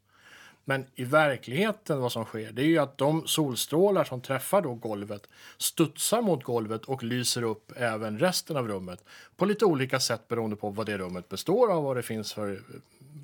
[0.67, 4.73] Men i verkligheten vad som sker det är ju att de solstrålar som träffar då
[4.73, 9.03] golvet studsar mot golvet och lyser upp även resten av rummet
[9.37, 12.61] på lite olika sätt beroende på vad det rummet består av, vad det finns för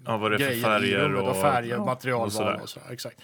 [0.06, 2.60] ja vad det är för färger rummet och, färger, ja, materialval och sådär.
[2.64, 2.80] och så.
[2.90, 3.22] Exakt.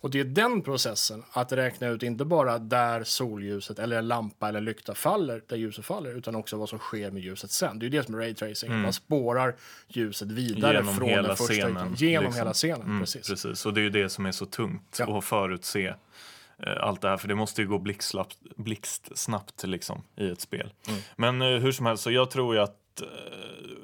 [0.00, 4.48] Och det är den processen, att räkna ut inte bara där solljuset eller en lampa
[4.48, 7.78] eller lykta faller, där ljuset faller, utan också vad som sker med ljuset sen.
[7.78, 9.56] Det är ju det som är raytracing, man spårar
[9.88, 10.84] ljuset vidare Mm.
[10.86, 11.94] Genom från hela den första scenen.
[11.94, 12.38] Genom liksom.
[12.40, 13.28] hela scenen, Mm, precis.
[13.28, 13.66] precis.
[13.66, 15.18] Och det är ju det som är så tungt Ja.
[15.18, 20.30] att förutse eh, allt det här för det måste ju gå blixtsnabbt, blixtsnabbt liksom i
[20.30, 20.72] ett spel.
[21.16, 23.06] Men eh, hur som helst, så jag tror ju att eh,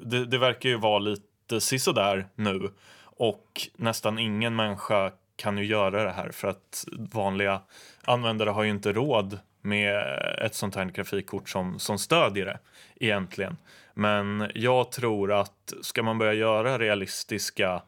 [0.05, 2.69] det, det verkar ju vara lite sisådär nu
[3.17, 7.61] och nästan ingen människa kan ju göra det här för att vanliga
[8.03, 9.97] användare har ju inte råd med
[10.41, 12.59] ett sånt här grafikkort som, som stödjer det
[12.95, 13.57] egentligen.
[13.93, 17.81] Men jag tror att ska man börja göra realistiska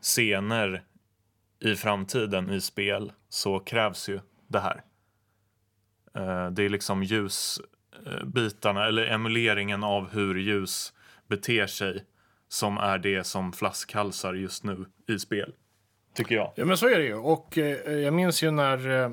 [0.00, 0.82] scener
[1.60, 4.82] i framtiden i spel så krävs ju det här.
[6.14, 10.92] Eh, det är liksom ljusbitarna, eh, eller emuleringen av hur ljus
[11.28, 12.04] beter sig
[12.48, 15.52] som är det som flaskhalsar just nu i spel.
[16.14, 16.52] Tycker jag.
[16.54, 17.14] Ja, men så är det ju.
[17.14, 19.10] Och eh, jag minns ju när eh,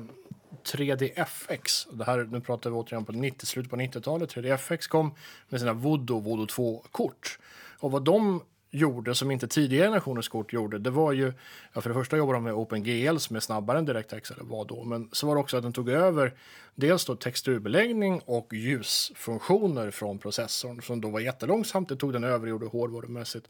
[0.64, 5.14] 3DFX, det här, nu pratar vi återigen på 90, slutet på 90-talet, 3DFX kom
[5.48, 7.38] med sina Voodoo Voodoo 2-kort.
[7.78, 11.32] Och vad de gjorde som inte tidigare generationers kort gjorde, det var ju,
[11.72, 14.66] ja, för det första jobbade de med OpenGL som är snabbare än DirectX eller vad
[14.66, 16.34] då, men så var det också att den tog över
[16.74, 22.42] dels då texturbeläggning och ljusfunktioner från processorn som då var jättelångsamt, det tog den över
[22.42, 23.48] och gjorde hårdvarumässigt.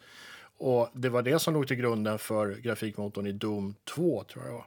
[0.58, 4.64] Och det var det som låg till grunden för grafikmotorn i Doom 2, tror jag.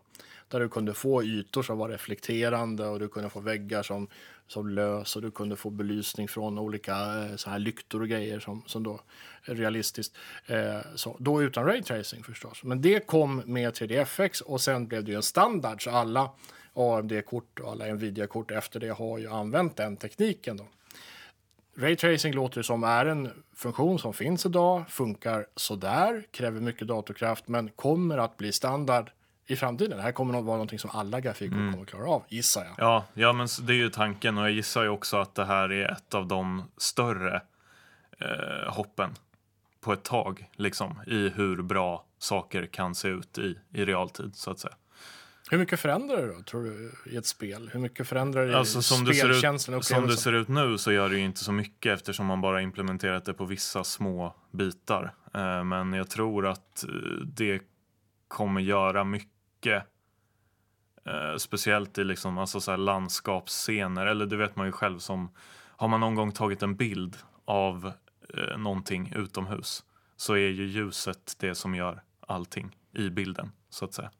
[0.47, 4.07] Där du kunde få ytor som var reflekterande och du kunde få väggar som,
[4.47, 8.39] som lös och du kunde få belysning från olika eh, så här lyktor och grejer
[8.39, 8.99] som, som då
[9.45, 10.15] är realistiskt.
[10.45, 12.63] Eh, så, då utan raytracing förstås.
[12.63, 16.31] Men det kom med 3DFX och sen blev det ju en standard så alla
[16.73, 20.57] AMD-kort och alla Nvidia-kort efter det har ju använt den tekniken.
[20.57, 20.67] Då.
[21.77, 27.69] Raytracing låter som är en funktion som finns idag, funkar sådär, kräver mycket datorkraft men
[27.69, 29.11] kommer att bli standard
[29.47, 29.97] i framtiden.
[29.97, 32.73] Det här kommer att vara någonting som alla grafikkort kommer att klara av, gissar jag.
[32.77, 35.71] Ja, ja, men det är ju tanken och jag gissar ju också att det här
[35.71, 37.41] är ett av de större
[38.19, 39.09] eh, hoppen
[39.81, 44.51] på ett tag, liksom, i hur bra saker kan se ut i, i realtid, så
[44.51, 44.75] att säga.
[45.51, 47.69] Hur mycket förändrar det då, tror du, i ett spel?
[47.73, 50.77] Hur mycket förändrar det Alltså som det, spelkänslan och ut, som det ser ut nu
[50.77, 54.35] så gör det ju inte så mycket eftersom man bara implementerat det på vissa små
[54.51, 55.13] bitar.
[55.33, 56.89] Eh, men jag tror att eh,
[57.25, 57.61] det
[58.27, 59.83] kommer göra mycket.
[61.05, 64.05] Eh, speciellt i liksom, alltså så här landskapsscener.
[64.05, 65.31] Eller det vet man ju själv som
[65.77, 67.91] har man någon gång tagit en bild av
[68.33, 69.83] eh, någonting utomhus
[70.17, 74.11] så är ju ljuset det som gör allting i bilden så att säga.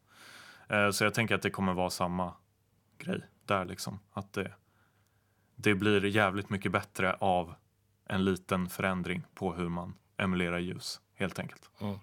[0.67, 2.34] Eh, så jag tänker att det kommer vara samma
[2.97, 3.99] grej där liksom.
[4.12, 4.51] Att det,
[5.56, 7.56] det blir jävligt mycket bättre av
[8.06, 11.69] en liten förändring på hur man emulerar ljus helt enkelt.
[11.80, 11.99] Mm.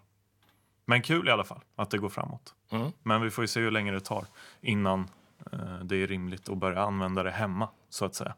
[0.85, 2.55] Men kul i alla fall att det går framåt.
[2.71, 2.93] Mm.
[3.03, 4.27] Men vi får ju se hur länge det tar
[4.61, 5.11] innan
[5.53, 8.35] eh, det är rimligt att börja använda det hemma så att säga.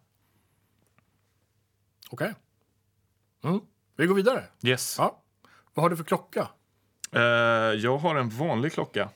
[2.10, 2.34] Okej.
[3.42, 3.60] Mm.
[3.96, 4.44] Vi går vidare.
[4.62, 4.96] Yes.
[4.98, 5.22] Ja.
[5.74, 6.48] Vad har du för klocka?
[7.12, 7.22] Eh,
[7.72, 9.10] jag har en vanlig klocka.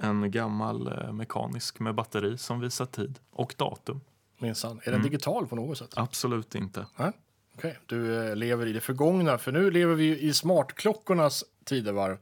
[0.00, 4.00] En gammal eh, mekanisk med batteri som visar tid och datum.
[4.38, 4.78] Minsann.
[4.78, 5.02] Är den Mm.
[5.02, 5.90] digital på något sätt?
[5.96, 6.86] Absolut inte.
[6.96, 7.12] Nej?
[7.56, 9.38] Okej, du eh, lever i det förgångna.
[9.38, 12.16] För nu lever vi i smartklockornas tidevarv.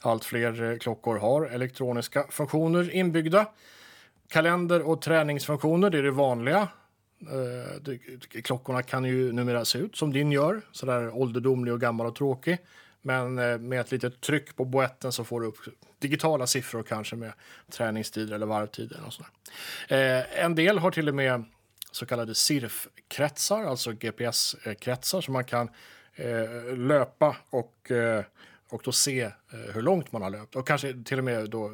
[0.00, 3.46] Allt fler eh, klockor har elektroniska funktioner inbyggda.
[4.28, 6.68] Kalender och träningsfunktioner, det är det vanliga.
[8.44, 12.58] Klockorna kan ju numera se ut som din gör, sådär ålderdomlig och gammal och tråkig.
[13.02, 15.56] Men eh, med ett litet tryck på boetten så får du upp
[15.98, 17.32] digitala siffror kanske med
[17.70, 19.00] träningstider eller varvtider.
[19.06, 19.30] Och sådär.
[19.88, 21.44] Eh, en del har till och med
[21.90, 25.70] så kallade CIRF-kretsar, alltså GPS-kretsar som man kan
[26.14, 27.90] eh, löpa och,
[28.68, 29.30] och då se
[29.72, 30.56] hur långt man har löpt.
[30.56, 31.68] Och kanske till och med då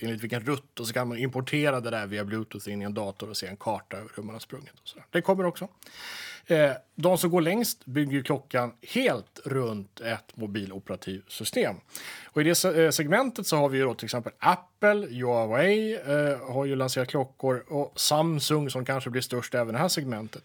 [0.00, 2.94] enligt vilken rutt och så kan man importera det där via Bluetooth in i en
[2.94, 4.72] dator och se en karta över hur man har sprungit.
[4.82, 5.06] Och så där.
[5.10, 5.68] Det kommer också.
[6.50, 11.76] Eh, de som går längst bygger ju klockan helt runt ett mobiloperativsystem.
[12.26, 16.52] Och I det eh, segmentet så har vi ju då till exempel Apple, Huawei eh,
[16.52, 20.42] har ju lanserat klockor och Samsung som kanske blir störst även i det här segmentet.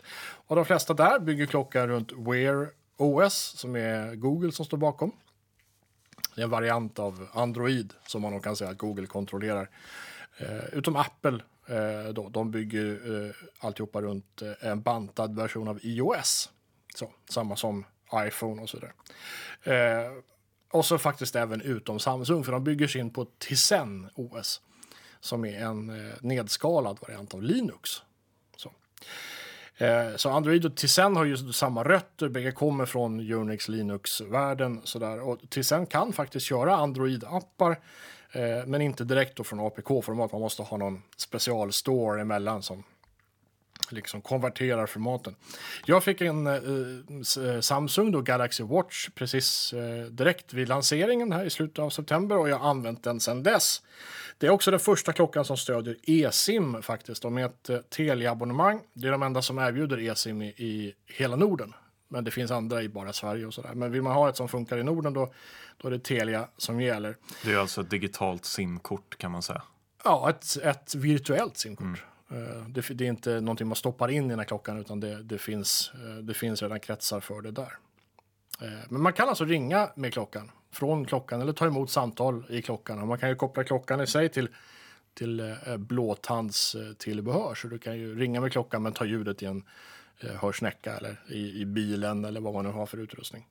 [0.48, 5.12] Och de flesta där bygger klockan runt Wear OS som är Google som står bakom.
[6.36, 9.70] Det är en variant av Android som man nog kan säga att Google kontrollerar.
[10.38, 15.80] Eh, utom Apple, eh, då, de bygger eh, alltihopa runt eh, en bantad version av
[15.84, 16.50] iOS.
[16.96, 17.86] Så, samma som
[18.28, 18.94] iPhone och så vidare.
[19.64, 20.12] Eh,
[20.72, 24.62] och så faktiskt även utom Samsung, för de bygger sin på Tizen OS.
[25.20, 27.90] Som är en eh, nedskalad variant av Linux.
[28.58, 28.72] Så.
[29.78, 34.82] Eh, Så Android och Tizen har ju samma rötter, bägge kommer från Unix Linux-världen.
[34.84, 35.20] sådär.
[35.22, 37.76] Och Tizen kan faktiskt köra Android-appar,
[38.34, 40.32] eh, men inte direkt då från APK-format.
[40.32, 42.84] Man måste ha någon specialstore emellan som
[43.90, 45.36] liksom konverterar formaten.
[45.86, 46.54] Jag fick en eh,
[47.46, 52.38] eh, Samsung då, Galaxy Watch precis eh, direkt vid lanseringen här i slutet av september
[52.38, 53.82] och jag har använt den sedan dess.
[54.38, 58.82] Det är också den första klockan som stödjer eSIM faktiskt, och med ett eh, Telia-abonnemang.
[58.94, 61.74] Det är de enda som erbjuder eSIM i, i hela Norden.
[62.14, 63.74] Men det finns andra i bara Sverige och sådär.
[63.74, 65.34] Men vill man ha ett som funkar i Norden då,
[65.78, 67.18] då är det Telia som gäller.
[67.44, 69.62] Det är alltså ett digitalt simkort kan man säga.
[70.04, 72.04] Ja, ett, ett virtuellt simkort.
[72.32, 75.24] Eh, Det, det är inte någonting man stoppar in i den här klockan utan det,
[75.24, 77.78] det, finns, eh, det finns redan kretsar för det där.
[78.62, 82.62] Eh, Men man kan alltså ringa med klockan från klockan eller ta emot samtal i
[82.62, 83.00] klockan.
[83.02, 84.48] Och man kan ju koppla klockan i sig till,
[85.14, 87.56] till eh, blåtandstillbehör.
[87.56, 89.64] Så du kan ju ringa med klockan men ta ljudet i en
[90.20, 93.48] Eh, hör hörsnäcka eller i, i bilen eller vad man nu har för utrustning.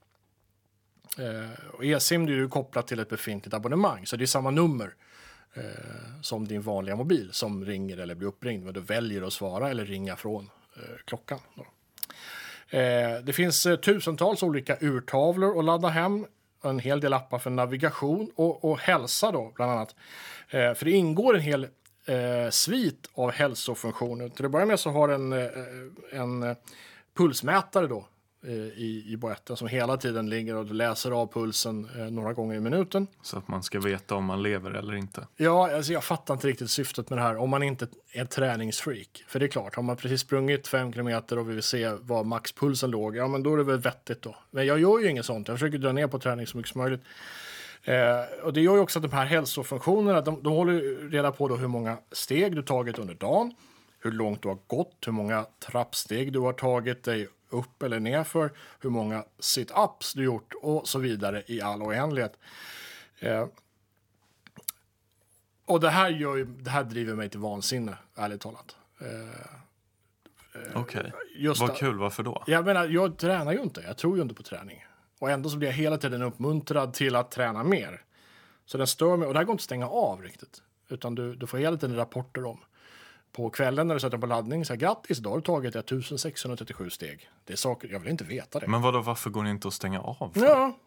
[1.19, 4.95] Eh, och eSIM är ju kopplat till ett befintligt abonnemang så det är samma nummer
[5.55, 5.63] eh,
[6.21, 8.65] som din vanliga mobil som ringer eller blir uppringd.
[8.65, 11.39] Men du väljer att svara eller ringa från eh, klockan.
[11.55, 11.67] Då.
[12.79, 16.27] Eh, det finns eh, tusentals olika urtavlor att ladda hem.
[16.65, 19.95] En hel del appar för navigation och, och hälsa då bland annat.
[20.49, 21.67] Eh, för det ingår en hel
[22.07, 24.29] eh, svit av hälsofunktioner.
[24.29, 25.49] Till att börja med så har den eh,
[26.11, 26.57] en eh,
[27.17, 28.07] pulsmätare då
[28.47, 32.57] eh, i, i boetten som hela tiden ligger och läser av pulsen eh, några gånger
[32.57, 33.07] i minuten.
[33.23, 35.27] Så att man ska veta om man lever eller inte.
[35.37, 39.25] Ja, alltså jag fattar inte riktigt syftet med det här om man inte är träningsfreak.
[39.29, 42.91] För det är klart, har man precis sprungit fem kilometer och vill se var maxpulsen
[42.91, 44.37] låg, ja men då är det väl vettigt då.
[44.51, 46.81] Men jag gör ju inget sånt, jag försöker dra ner på träning så mycket som
[46.81, 47.03] möjligt.
[47.85, 51.49] Eh, och det gör ju också att de här hälsofunktionerna, de, de håller reda på
[51.49, 53.55] då hur många steg du tagit under dagen,
[53.99, 58.25] hur långt du har gått, hur många trappsteg du har tagit dig upp eller ner
[58.25, 62.39] för, hur många sit-ups du gjort och så vidare i all oändlighet.
[63.19, 63.47] Eh,
[65.65, 68.77] och det här, gör ju, det här driver mig till vansinne, ärligt talat.
[70.75, 71.99] Okej, Just vad kul.
[71.99, 72.43] Varför då?
[72.47, 73.81] Jag menar, jag tränar ju inte.
[73.81, 74.85] Jag tror ju inte på träning.
[75.23, 78.03] Och ändå så blir jag hela tiden uppmuntrad till att träna mer.
[78.67, 79.29] Så den stör mig.
[79.29, 80.63] Och det här går inte att stänga av riktigt.
[80.89, 82.59] Utan du, du får hela tiden rapporter om.
[83.33, 86.91] På kvällen när du sätter på laddning, så här, grattis, då har du tagit 1637
[86.91, 87.31] steg.
[87.45, 88.67] Det är saker, jag vill inte veta det.
[88.67, 90.33] Men vadå, varför går det inte att stänga av?
[90.35, 90.41] för?
[90.47, 90.79] Ja,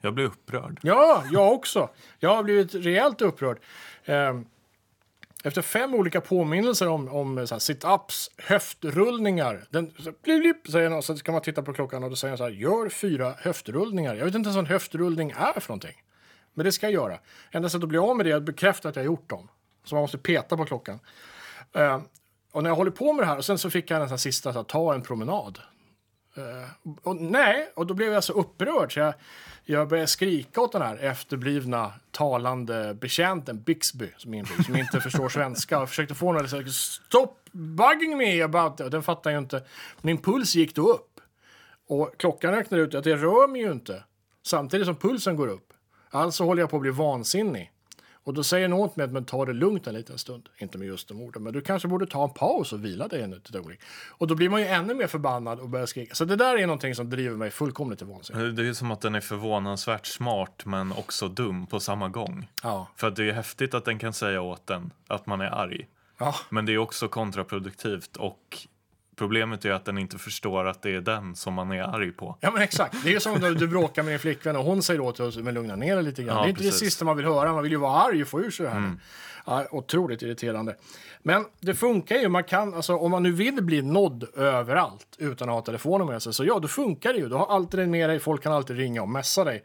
[0.00, 0.80] Jag blir upprörd.
[0.82, 1.88] Ja, jag också.
[2.18, 3.58] Jag har blivit rejält upprörd.
[4.04, 4.46] Ehm,
[5.42, 9.64] efter fem olika påminnelser om, om eh, så här sit-ups, höftrullningar.
[9.70, 12.30] Den, så, blip, blip, säger någon så ska man titta på klockan och då säger
[12.30, 14.14] den så här, gör fyra höftrullningar.
[14.14, 16.02] Jag vet inte ens vad en höftrullning är för någonting.
[16.54, 17.18] Men det ska jag göra.
[17.50, 19.48] Enda sättet att bli av med det är att bekräfta att jag har gjort dem.
[19.84, 20.98] Så man måste peta på klockan.
[21.78, 22.02] Uh,
[22.52, 24.52] och när jag håller på med det här, och sen så fick jag den sista,
[24.52, 25.58] så här, ta en promenad.
[26.34, 29.14] Eh, och nej, och då blev jag så upprörd så jag,
[29.64, 35.28] jag började skrika åt den här efterblivna talande betjänten Bixby som, inte, som inte förstår
[35.28, 38.80] svenska och försökte få henne att Stop bugging me about it.
[38.80, 39.62] Och den fattar ju inte.
[40.00, 41.20] Min puls gick då upp.
[41.88, 44.04] Och klockan räknar ut att det rör mig ju inte.
[44.46, 45.72] Samtidigt som pulsen går upp.
[46.10, 47.72] Alltså håller jag på att bli vansinnig.
[48.24, 50.48] Och då säger något med att men ta det lugnt en liten stund.
[50.58, 53.22] Inte med just de orden, men du kanske borde ta en paus och vila dig
[53.22, 53.80] ett ögonblick.
[54.08, 56.14] Och då blir man ju ännu mer förbannad och börjar skrika.
[56.14, 58.42] Så det där är någonting som driver mig fullkomligt till vansinne.
[58.42, 62.48] Det är ju som att den är förvånansvärt smart men också dum på samma gång.
[62.62, 62.88] Ja.
[62.96, 65.88] För att det är häftigt att den kan säga åt den att man är arg.
[66.18, 66.34] Ja.
[66.50, 68.66] Men det är också kontraproduktivt och
[69.16, 72.36] problemet är att den inte förstår att det är den som man är arg på.
[72.40, 72.96] Ja men exakt.
[73.04, 75.54] Det är som när du bråkar med din flickvän och hon säger åt dig att
[75.54, 76.36] lugna ner dig lite grann.
[76.36, 76.80] Ja, det är inte precis.
[76.80, 77.52] det sista man vill höra.
[77.52, 78.92] Man vill ju vara arg och få ur sig det här.
[79.46, 80.76] Ja, otroligt irriterande.
[81.22, 82.28] Men det funkar ju.
[82.28, 86.22] Man kan, alltså, om man nu vill bli nådd överallt utan att ha telefonen med
[86.22, 87.28] sig, så ja, då funkar det ju.
[87.28, 88.20] Du har alltid den med dig.
[88.20, 89.62] Folk kan alltid ringa och messa dig.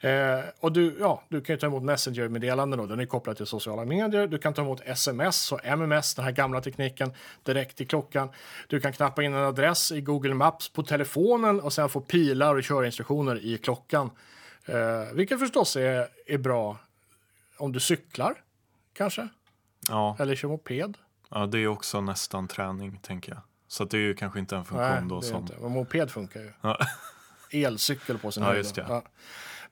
[0.00, 2.86] Eh, och du, ja, du kan ju ta emot Messenger-meddelanden då.
[2.86, 4.26] Den är kopplad till sociala medier.
[4.26, 8.28] Du kan ta emot sms och MMS, den här gamla tekniken, direkt i klockan.
[8.68, 12.54] Du kan knappa in en adress i Google Maps på telefonen och sen få pilar
[12.54, 14.10] och körinstruktioner i klockan.
[14.66, 16.76] Eh, vilket förstås är, är bra
[17.56, 18.34] om du cyklar,
[18.94, 19.28] kanske.
[19.88, 20.98] Ja, Eller kör moped.
[21.30, 23.40] ja, det är också nästan träning tänker jag.
[23.68, 25.42] Så det är ju kanske inte en funktion Nej, då som...
[25.42, 25.54] inte.
[25.60, 26.52] Men moped funkar ju.
[26.60, 26.78] Ja.
[27.50, 29.02] Elcykel på sin Ja, höjd det.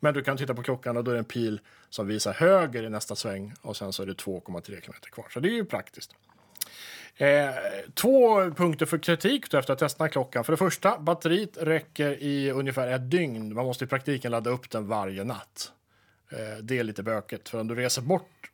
[0.01, 2.83] Men du kan titta på klockan och då är det en pil som visar höger
[2.83, 5.27] i nästa sväng och sen så är det 2,3 km kvar.
[5.31, 6.15] Så det är ju praktiskt.
[7.17, 7.51] Eh,
[7.95, 10.45] två punkter för kritik då efter att testa klockan.
[10.45, 13.55] För det första, batteriet räcker i ungefär ett dygn.
[13.55, 15.73] Man måste i praktiken ladda upp den varje natt.
[16.31, 17.49] Eh, det är lite bökigt.
[17.49, 18.51] För om du reser bort,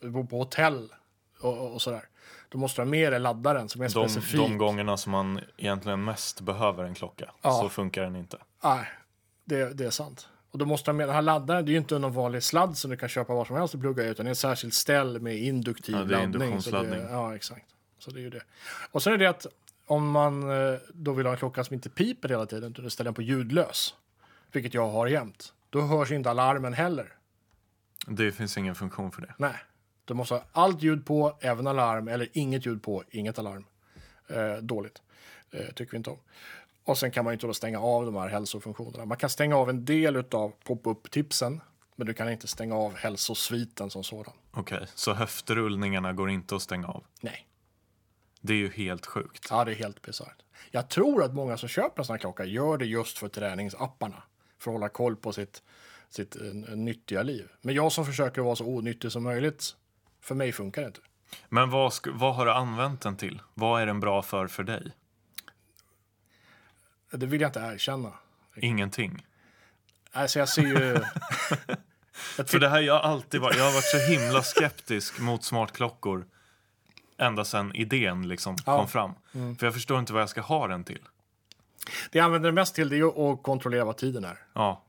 [0.00, 0.92] bor på hotell
[1.40, 2.02] och, och, sådär,
[2.48, 4.40] då måste du ha med dig laddaren som är De, specifik.
[4.40, 7.52] de gångerna som man egentligen mest behöver en klocka Ja.
[7.62, 8.36] så funkar den inte.
[8.64, 8.86] Nej,
[9.44, 10.28] det, det är sant.
[10.50, 12.76] Och då måste man med den här laddaren, det är ju inte någon vanlig sladd
[12.78, 14.74] som du kan köpa var som helst och plugga i, utan det är ett särskilt
[14.74, 16.42] ställ med induktiv Ja, det är laddning.
[16.48, 17.00] Induktionsladdning.
[17.10, 17.66] ja, exakt.
[17.98, 18.42] Så det är ju det.
[18.90, 19.46] Och sen är det att
[19.86, 23.04] om man eh, då vill ha en klocka som inte piper hela tiden, utan ställer
[23.08, 23.94] den på ljudlös,
[24.52, 27.12] vilket jag har jämt, då hörs inte alarmen heller.
[28.06, 29.34] Det finns ingen funktion för det.
[29.38, 29.54] Nej,
[30.08, 33.64] du måste ha allt ljud på, även alarm, eller inget ljud på, inget alarm.
[34.28, 35.02] Eh, dåligt.
[35.50, 36.18] Eh, tycker vi inte om.
[36.84, 39.04] Och sen kan man ju inte stänga av de här hälsofunktionerna.
[39.04, 41.60] Man kan stänga av en del av pop-up-tipsen,
[41.96, 44.34] men du kan inte stänga av hälsosviten som sådan.
[44.50, 47.04] Okej, så höftrullningarna går inte att stänga av?
[47.20, 47.46] Nej.
[48.40, 49.46] Det är ju helt sjukt.
[49.50, 50.42] Ja, det är helt bisarrt.
[50.70, 54.22] Jag tror att många som köper en sån här klocka gör det just för träningsapparna.
[54.58, 55.62] För att hålla koll på sitt,
[56.08, 57.48] sitt uh, nyttiga liv.
[57.60, 59.76] Men jag som försöker vara så onyttig som möjligt,
[60.28, 61.00] för mig funkar det inte.
[61.48, 63.42] Men vad, vad har du använt den till?
[63.54, 64.92] Vad är den bra för för dig?
[67.10, 68.12] Det vill jag inte erkänna.
[68.56, 69.26] Ingenting.
[70.12, 70.74] Alltså jag ser ju...
[72.36, 75.44] jag För det här, jag har alltid varit, jag har varit så himla skeptisk mot
[75.44, 76.26] smartklockor
[77.18, 78.78] ända sedan idén liksom Ja.
[78.78, 79.12] kom fram.
[79.58, 81.02] För jag förstår inte vad jag ska ha den till.
[82.10, 84.38] Det jag använder det mest till det är att kontrollera vad tiden är.
[84.52, 84.84] Ja,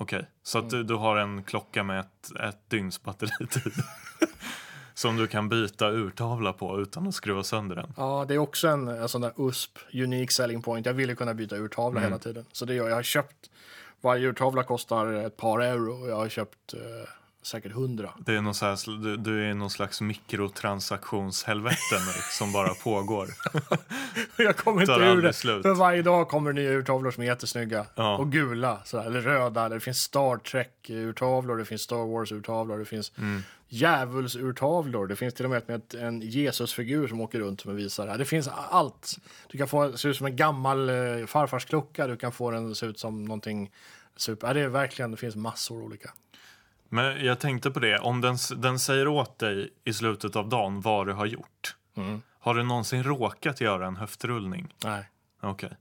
[0.00, 0.26] okej.
[0.42, 3.72] Så att du, du har en klocka med ett, ett dygns batteritid.
[4.94, 7.92] som du kan byta urtavla på utan att skruva sönder den.
[7.96, 10.86] Ja, det är också en, en sån där USP, unique selling point.
[10.86, 12.10] Jag ville kunna byta urtavla Mm.
[12.12, 12.44] hela tiden.
[12.52, 12.94] Så det gör jag.
[12.94, 13.50] Har köpt,
[14.00, 16.08] varje urtavla kostar ett par euro.
[16.08, 16.80] Jag har köpt eh,
[17.42, 18.10] säkert hundra.
[18.18, 21.76] Det är någon så här, du, du är någon slags mikrotransaktionshelvete
[22.06, 23.28] nu som bara pågår.
[24.36, 25.32] Jag kommer inte ur det.
[25.32, 25.62] slut.
[25.62, 27.86] För varje dag kommer nya urtavlor som är jättesnygga.
[27.94, 28.16] Ja.
[28.18, 29.68] Och gula, sådär, eller röda.
[29.68, 33.42] Det finns Star Trek-urtavlor, det finns Star Wars-urtavlor, det finns Mm.
[33.68, 35.06] djävulsurtavlor.
[35.06, 38.18] Det finns till och med ett, en Jesusfigur som åker runt som visar det här.
[38.18, 39.16] Det finns allt.
[39.48, 42.74] Du kan få se ut som en gammal eh, farfars klocka, du kan få den
[42.74, 43.70] se ut som någonting
[44.16, 44.46] super.
[44.46, 46.10] Ja, det är verkligen, det finns massor olika.
[46.92, 50.80] Men jag tänkte på det, om den, den säger åt dig i slutet av dagen
[50.80, 51.76] vad du har gjort.
[52.40, 54.74] Har du någonsin råkat göra en höftrullning?
[54.84, 55.04] Nej.
[55.40, 55.72] Okej.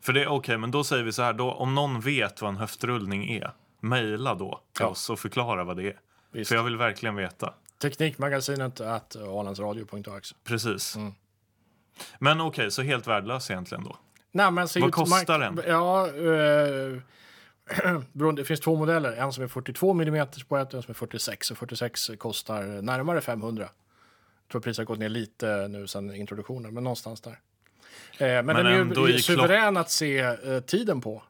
[0.00, 2.56] För det, okej, men då säger vi så här, då, om någon vet vad en
[2.56, 3.50] höftrullning är,
[3.80, 4.86] mejla då till Ja.
[4.88, 6.00] oss och förklara vad det är.
[6.32, 6.48] Visst.
[6.48, 7.54] För jag vill verkligen veta.
[7.82, 10.34] Teknikmagasinet at alandsradio.ax.
[10.44, 10.96] Precis.
[10.96, 11.14] Mm.
[12.18, 13.96] Men okej, så helt värdelös egentligen då?
[14.32, 15.60] Nej, men Vad kostar den?
[15.66, 17.02] Ja, beroende-
[18.36, 19.12] det finns två modeller.
[19.12, 21.50] En som är 42 mm på ett och en som är 46.
[21.50, 23.62] Och 46 kostar närmare 500.
[23.62, 27.38] Jag tror priset har gått ner lite nu sedan introduktionen, men någonstans där.
[28.18, 31.22] Eh, men, den är ju suverän att se eh, tiden på.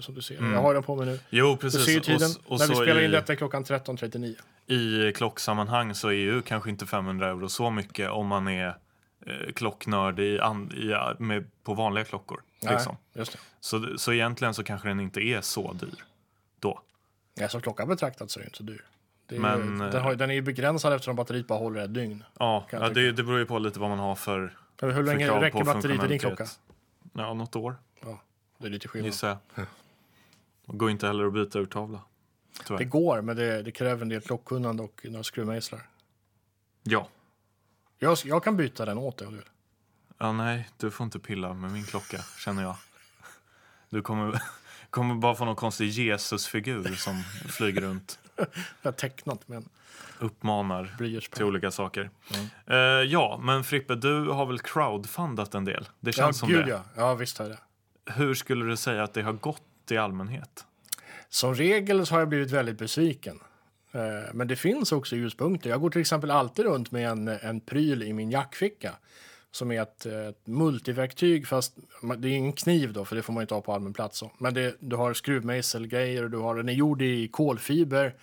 [0.00, 0.34] Som du ser.
[0.52, 1.18] Jag har den på mig nu.
[1.30, 1.58] Jo, Du Mm.
[1.58, 1.84] precis.
[1.84, 2.30] ser ju tiden.
[2.44, 4.36] Och, och När vi spelar in i, detta är klockan 13.39.
[4.66, 8.68] i klocksammanhang så är ju kanske inte 500 euro så mycket om man är
[9.26, 12.40] eh, klocknörd i, an, i, med, på vanliga klockor.
[12.70, 12.96] Liksom.
[13.12, 13.38] Nej, just det.
[13.60, 16.04] Så, så egentligen så kanske den inte är så dyr
[16.58, 16.80] då.
[17.34, 18.84] Ja, som klocka betraktat så är det inte så dyr.
[19.26, 21.94] Det är, Men, eh, den, har, den är ju begränsad eftersom batteriet bara håller ett
[21.94, 22.24] dygn.
[22.38, 25.40] Ja, ja det, det beror ju på lite vad man har för, Hur för länge
[25.40, 26.46] räcker batteriet i din klocka?
[27.12, 28.22] Ja, något år Ja,
[28.58, 29.06] det är lite skillnad.
[29.06, 29.66] gissar jag.
[30.66, 31.98] Och går inte heller att byta urtavla.
[32.58, 32.84] Det Tyvärr.
[32.84, 35.88] går, men det, det kräver en del klockkunnande och några skruvmejslar.
[36.82, 37.08] Ja.
[37.98, 39.48] Jag, jag kan byta den åt dig om du vill.
[40.22, 42.76] Ja, nej, du får inte pilla med min klocka, känner jag.
[43.90, 44.42] Du kommer,
[44.90, 48.18] kommer bara få någon konstig Jesusfigur som flyger runt.
[48.36, 48.46] Jag
[48.82, 49.68] har tecknat med en
[50.18, 50.94] uppmanar
[51.34, 52.10] till olika saker.
[52.34, 52.46] Mm.
[52.66, 52.76] Eh,
[53.12, 55.88] ja, men Frippe, du har väl crowdfundat en del?
[56.00, 56.70] Det Ja, känns som gud det.
[56.70, 56.82] ja.
[56.96, 58.12] Ja, visst har jag det.
[58.12, 60.64] Hur skulle du säga att det har gått i allmänhet?
[61.28, 63.40] Som regel så har jag blivit väldigt besviken.
[63.92, 64.00] Eh,
[64.34, 65.70] Men det finns också ljuspunkter.
[65.70, 68.92] Jag går till exempel alltid runt med en, en pryl i min jackficka.
[69.52, 71.76] Som är ett, ett multiverktyg, fast
[72.18, 74.18] det är ingen kniv då, för det får man inte ha på allmän plats.
[74.18, 74.30] Så.
[74.38, 78.14] Men det, du har skruvmejselgrejer, du har, den är gjord i kolfiber.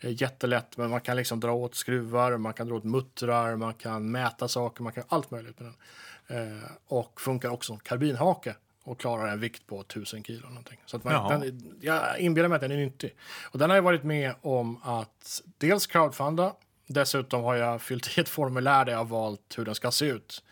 [0.00, 3.74] Eh, Jättelätt, men man kan liksom dra åt skruvar, man kan dra åt muttrar, man
[3.74, 5.76] kan mäta saker, man kan allt möjligt med den.
[6.38, 8.54] Eh, och funkar också som karbinhake
[8.84, 10.48] och klarar en vikt på 1000 kilo.
[10.48, 10.78] Någonting.
[10.86, 11.38] Så att man, Jaha.
[11.38, 13.14] den, jag inbillar mig att den är nyttig.
[13.50, 16.52] Och den har jag varit med om att dels crowdfunda,
[16.86, 20.06] dessutom har jag fyllt i ett formulär där jag har valt hur den ska se
[20.06, 20.42] ut.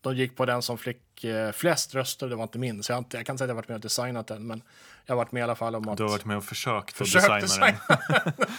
[0.00, 2.82] De gick på den som fick eh, flest röster, det var inte min.
[2.82, 4.62] Så jag, inte, jag kan inte säga att jag varit med och designat den, men
[5.06, 5.96] jag har varit med i alla fall om att...
[5.96, 8.46] Du har varit med och försökt, Försökt att designa den.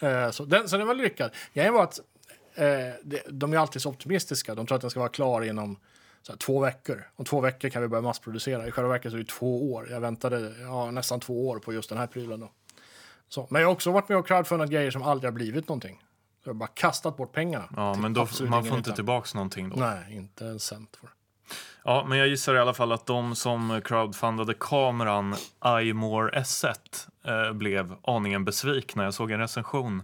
[0.00, 1.30] Eh, så, den, så den var lyckad.
[1.52, 2.00] Grejen var att
[2.54, 4.54] eh, de är alltid så optimistiska.
[4.54, 5.78] De tror att den ska vara klar inom
[6.28, 7.04] här, två veckor.
[7.16, 8.66] Om två veckor kan vi börja massproducera.
[8.66, 9.88] I själva verket så är det två år.
[9.90, 12.40] Jag väntade ja, nästan två år på just den här prylen.
[12.40, 12.50] Då.
[13.28, 16.02] Så, men jag har också varit med och crowdfundat grejer som aldrig har blivit någonting.
[16.44, 17.68] Jag har bara kastat bort pengarna.
[17.76, 18.92] Ja, men då, man får inte nytta.
[18.92, 19.76] tillbaks någonting då.
[19.76, 21.08] Nej, inte en cent för.
[21.84, 25.34] Ja, men jag gissar i alla fall att de som crowdfundade kameran
[25.80, 26.74] iMore S1
[27.24, 29.04] eh, blev aningen besvikna.
[29.04, 30.02] Jag såg en recension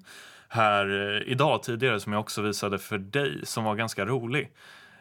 [0.49, 4.53] här eh, idag tidigare som jag också visade för dig som var ganska rolig.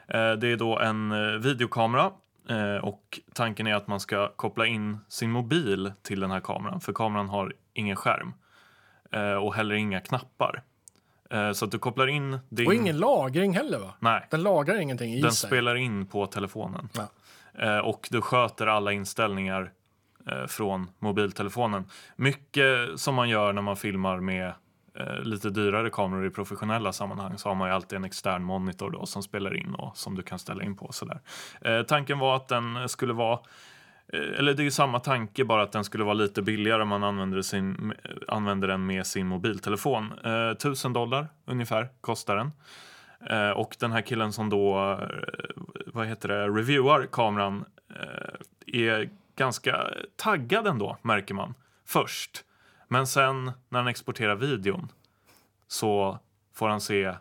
[0.07, 2.11] Eh, det är då en eh, videokamera
[2.49, 6.81] eh, och tanken är att man ska koppla in sin mobil till den här kameran
[6.81, 8.33] för kameran har ingen skärm
[9.11, 10.63] eh, och heller inga knappar.
[11.29, 12.67] Eh, så att du kopplar in din...
[12.67, 13.93] Och ingen lagring heller va?
[13.99, 15.47] Nej, Den lagrar ingenting i den sig.
[15.49, 16.89] spelar in på telefonen.
[16.93, 17.07] Ja.
[17.65, 19.71] Eh, och du sköter alla inställningar
[20.31, 21.85] eh, från mobiltelefonen.
[22.15, 24.53] Mycket som man gör när man filmar med
[25.23, 29.05] lite dyrare kameror i professionella sammanhang så har man ju alltid en extern monitor då
[29.05, 30.91] som spelar in och som du kan ställa in på.
[30.91, 31.19] Sådär.
[31.83, 33.39] Tanken var att den skulle vara
[34.13, 36.87] Eh, eller det är ju samma tanke, bara att den skulle vara lite billigare om
[36.87, 40.13] man använder, sin, eh, använder den med sin mobiltelefon.
[40.23, 42.51] Eh, 1000 dollar ungefär kostar den.
[43.29, 45.07] Eh, och den här killen som då, eh,
[45.85, 48.33] vad heter det, reviewar kameran eh,
[48.67, 51.53] är ganska taggad ändå, märker man.
[51.85, 52.43] Först.
[52.87, 54.91] Men sen när han exporterar videon
[55.67, 56.19] så
[56.53, 57.15] får han se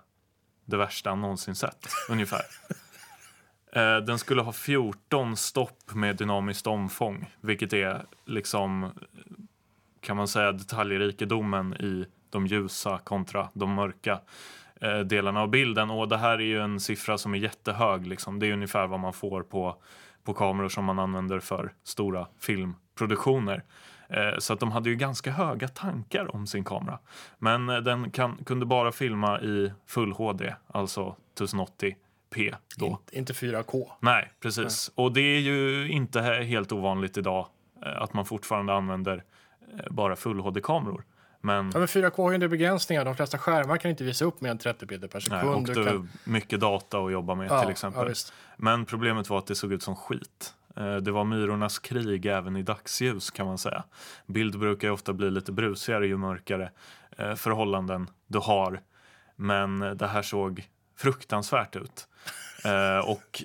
[0.65, 2.43] det värsta han någonsin sett, ungefär.
[3.73, 8.91] Eh, den skulle ha 14 stopp med dynamiskt omfång, vilket är liksom,
[10.01, 14.21] kan man säga, detaljrikedomen i de ljusa kontra de mörka
[14.81, 15.91] eh, delarna av bilden.
[15.91, 18.07] Och det här är ju en siffra som är jättehög.
[18.07, 18.39] Liksom.
[18.39, 19.77] Det är ungefär vad man får på,
[20.25, 23.65] på kameror som man använder för stora filmproduktioner.
[24.09, 26.99] Eh, så att de hade ju ganska höga tankar om sin kamera.
[27.39, 31.97] Men den kan, kunde bara filma i full HD, alltså 1080
[32.31, 32.87] 1080p då.
[32.87, 33.87] Inte, inte 4K.
[34.01, 34.91] Nej, precis.
[34.95, 37.47] Och det är ju inte he- helt ovanligt idag
[37.87, 39.25] eh, att man fortfarande använder
[39.79, 41.05] eh, bara full HD-kameror.
[41.41, 43.05] Men, Ja, men 4K har ju en begränsningar.
[43.05, 45.69] De flesta skärmar kan inte visa upp mer än 30 bilder per nej, sekund.
[45.69, 46.09] och Du kan...
[46.25, 48.09] mycket data att jobba med ja, till exempel.
[48.09, 48.15] Ja.
[48.57, 50.55] Men problemet var att det såg ut som skit.
[50.77, 53.85] Eh, Det var myrornas krig även i dagsljus kan man säga.
[54.27, 56.71] Bild brukar ju ofta bli lite brusigare ju mörkare
[57.37, 58.81] förhållanden du har.
[59.37, 60.69] Men det här såg
[60.99, 62.09] fruktansvärt ut.
[62.65, 63.43] Eh, Och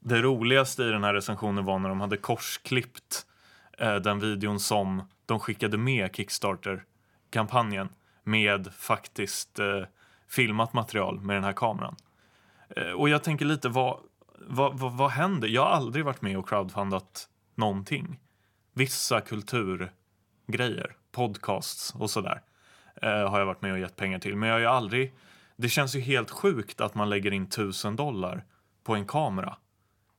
[0.00, 3.26] det roligaste i den här recensionen var när de hade korsklippt
[3.78, 7.88] eh, den videon som de skickade med Kickstarter-kampanjen
[8.24, 9.82] med faktiskt eh,
[10.28, 11.96] filmat material med den här kameran.
[12.76, 14.00] Eh, och jag tänker lite, vad,
[14.38, 15.48] vad, vad, vad händer?
[15.48, 18.18] Jag har aldrig varit med och crowdfundat någonting.
[18.74, 22.42] Vissa kulturgrejer, podcasts och sådär
[23.02, 24.36] eh, har jag varit med och gett pengar till.
[24.36, 25.14] Men jag har ju aldrig...
[25.60, 28.44] Det känns ju helt sjukt att man lägger in tusen dollar
[28.84, 29.56] på en kamera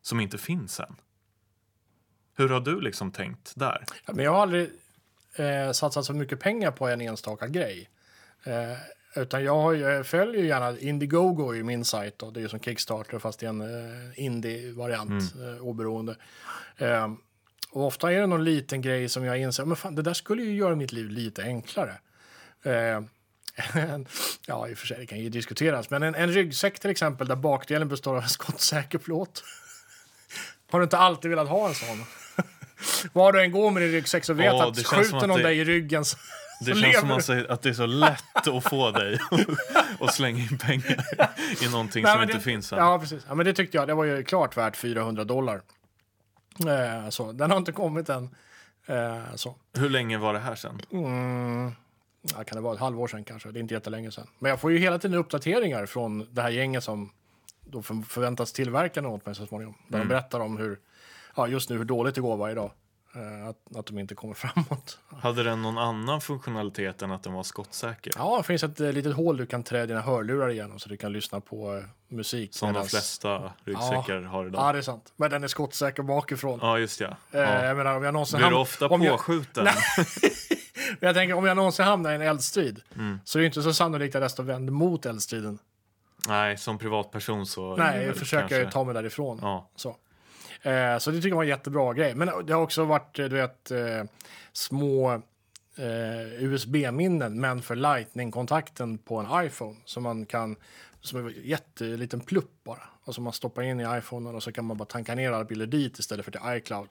[0.02, 0.96] som inte finns än.
[2.38, 3.86] Hur har du liksom tänkt där?
[4.06, 4.70] Ja, men jag har aldrig
[5.36, 7.90] eh, satsat så mycket pengar på en enstaka grej.
[8.44, 12.20] Eh, utan jag, har, jag följer gärna Indiegogo i min sajt.
[12.20, 12.32] Då.
[12.32, 16.16] Det är ju som Kickstarter fast är en eh, indie-variant, eh, oberoende.
[16.78, 17.14] Eh,
[17.72, 20.44] och ofta är det någon liten grej som jag inser, men fan, det där skulle
[20.44, 21.94] ju göra mitt liv lite enklare.
[23.74, 24.08] En-
[24.46, 25.90] ja, i och för sig, det kan ju diskuteras.
[25.90, 29.44] Men en, en ryggsäck till exempel, där bakdelen består av en skottsäker plåt.
[30.72, 32.06] Har du inte alltid velat ha en sån?
[33.14, 35.44] Var du än går med din ryggsäck så vet Ja, att det skjuter någon det-
[35.44, 36.18] dig i ryggen så,
[36.66, 39.20] Det känns som att, säga att det är så lätt att få dig
[40.00, 41.06] att slänga in pengar
[41.62, 42.80] i någonting Nej, som men inte det, finns än.
[42.80, 43.24] Ja, precis.
[43.28, 43.88] Ja, men det tyckte jag.
[43.88, 45.62] Det var ju klart värt 400 dollar.
[46.68, 48.36] Eh, så, den har inte kommit än.
[48.86, 49.56] Eh, så.
[49.78, 50.82] Hur länge var det här sen?
[50.92, 51.72] Mm,
[52.22, 53.52] ja, kan det vara ett halvår sedan kanske?
[53.52, 54.28] Det är inte jättelänge sedan.
[54.40, 57.12] Men jag får ju hela tiden uppdateringar från det här gänget som
[57.62, 59.76] då för, förväntas tillverka något mig så småningom.
[59.88, 60.08] Där Mm.
[60.08, 60.80] de berättar om hur,
[61.36, 62.72] ja, just nu hur dåligt det går varje dag.
[63.16, 65.00] Eh, att, att de inte kommer framåt.
[65.22, 68.14] Hade den någon annan funktionalitet än att den var skottsäker?
[68.16, 70.98] Ja, det finns ett eh, litet hål du kan trä dina hörlurar igenom så du
[70.98, 72.54] kan lyssna på eh, musik.
[72.54, 74.76] Som de medans- flesta ryggsäckar har Ja, idag.
[74.76, 75.14] det är sant.
[75.16, 76.60] Men den är skottsäker bakifrån.
[76.62, 77.18] Ja, just ja.
[77.32, 77.66] Ja.
[77.66, 79.68] Jag menar, om jag någonsin Blir du ofta om jag, påskjuten?
[81.00, 83.20] Men jag tänker, om jag någonsin hamnar i en eldstrid Mm.
[83.26, 85.60] så är det inte så sannolikt att jag står vänd mot eldstriden.
[86.28, 87.76] Nej, som privatperson så...
[87.76, 89.40] Nej, jag försöker kanske- ta mig därifrån.
[89.42, 89.70] Ja.
[89.76, 89.90] Så.
[90.62, 92.16] Eh, så det tycker jag var en jättebra grej.
[92.16, 94.04] Men det har också varit, eh, du vet, eh,
[94.54, 95.12] små
[95.76, 99.76] eh, USB-minnen, men för Lightning-kontakten på en iPhone.
[99.86, 100.56] Som man kan,
[101.02, 102.84] som är en jätteliten plupp bara.
[103.04, 105.44] Och som man stoppar in i iPhonen och så kan man bara tanka ner alla
[105.46, 106.88] bilder dit istället för till iCloud.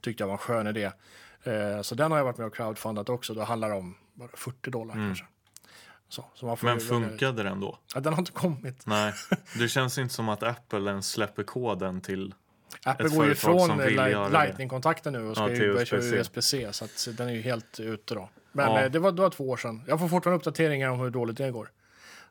[0.00, 0.90] Tyckte jag var en skön idé.
[1.44, 3.34] Eh, så den har jag varit med och crowdfundat också.
[3.34, 5.24] Då handlar det om bara 40 dollar kanske.
[6.08, 7.78] Så, så man får Men funkade den då?
[7.94, 8.86] Ja, den har inte kommit.
[8.86, 9.12] Nej,
[9.58, 12.34] det känns inte som att Apple ens släpper koden till...
[12.84, 14.32] Apple ett går ju företag från som vill Light- göra det.
[14.32, 16.68] Lightning-kontakten nu och ska Ja, börja köra USB-C.
[16.72, 18.28] Så att den är ju helt ute då.
[18.52, 18.80] Men Ja.
[18.82, 19.82] eh, det, var, det var två år sedan.
[19.86, 21.70] Jag får fortfarande uppdateringar om hur dåligt det går.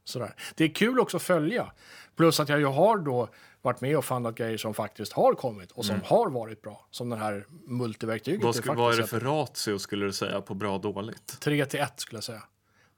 [0.03, 0.35] Sådär.
[0.55, 1.71] Det är kul också att följa.
[2.15, 3.29] Plus att jag ju har då
[3.61, 6.87] varit med och fundat grejer som faktiskt har kommit och som har varit bra.
[6.91, 8.41] Som den här multiverktyget.
[8.41, 8.45] Mm.
[8.45, 11.39] Vad, sku, vad är det för ratio skulle du säga på bra och dåligt?
[11.39, 12.43] 3 till 1 skulle jag säga.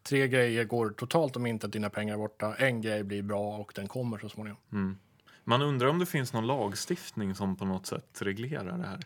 [0.03, 2.55] tre grejer går totalt om inte att dina pengar är borta.
[2.55, 4.97] En grej blir bra och den kommer så småningom.
[5.43, 8.99] Man undrar om det finns någon lagstiftning som på något sätt reglerar det här.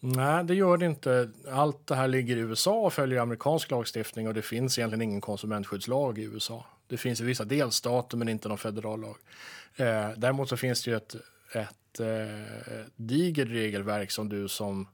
[0.00, 1.30] Nej, det gör det inte.
[1.50, 5.20] Allt det här ligger i USA och följer amerikansk lagstiftning och det finns egentligen ingen
[5.20, 6.66] konsumentskyddslag i USA.
[6.92, 9.16] Det finns i vissa delstater men inte någon federal lag.
[9.76, 11.14] Eh, däremot så finns det ju ett,
[11.54, 14.88] ett eh, digert regelverk som du som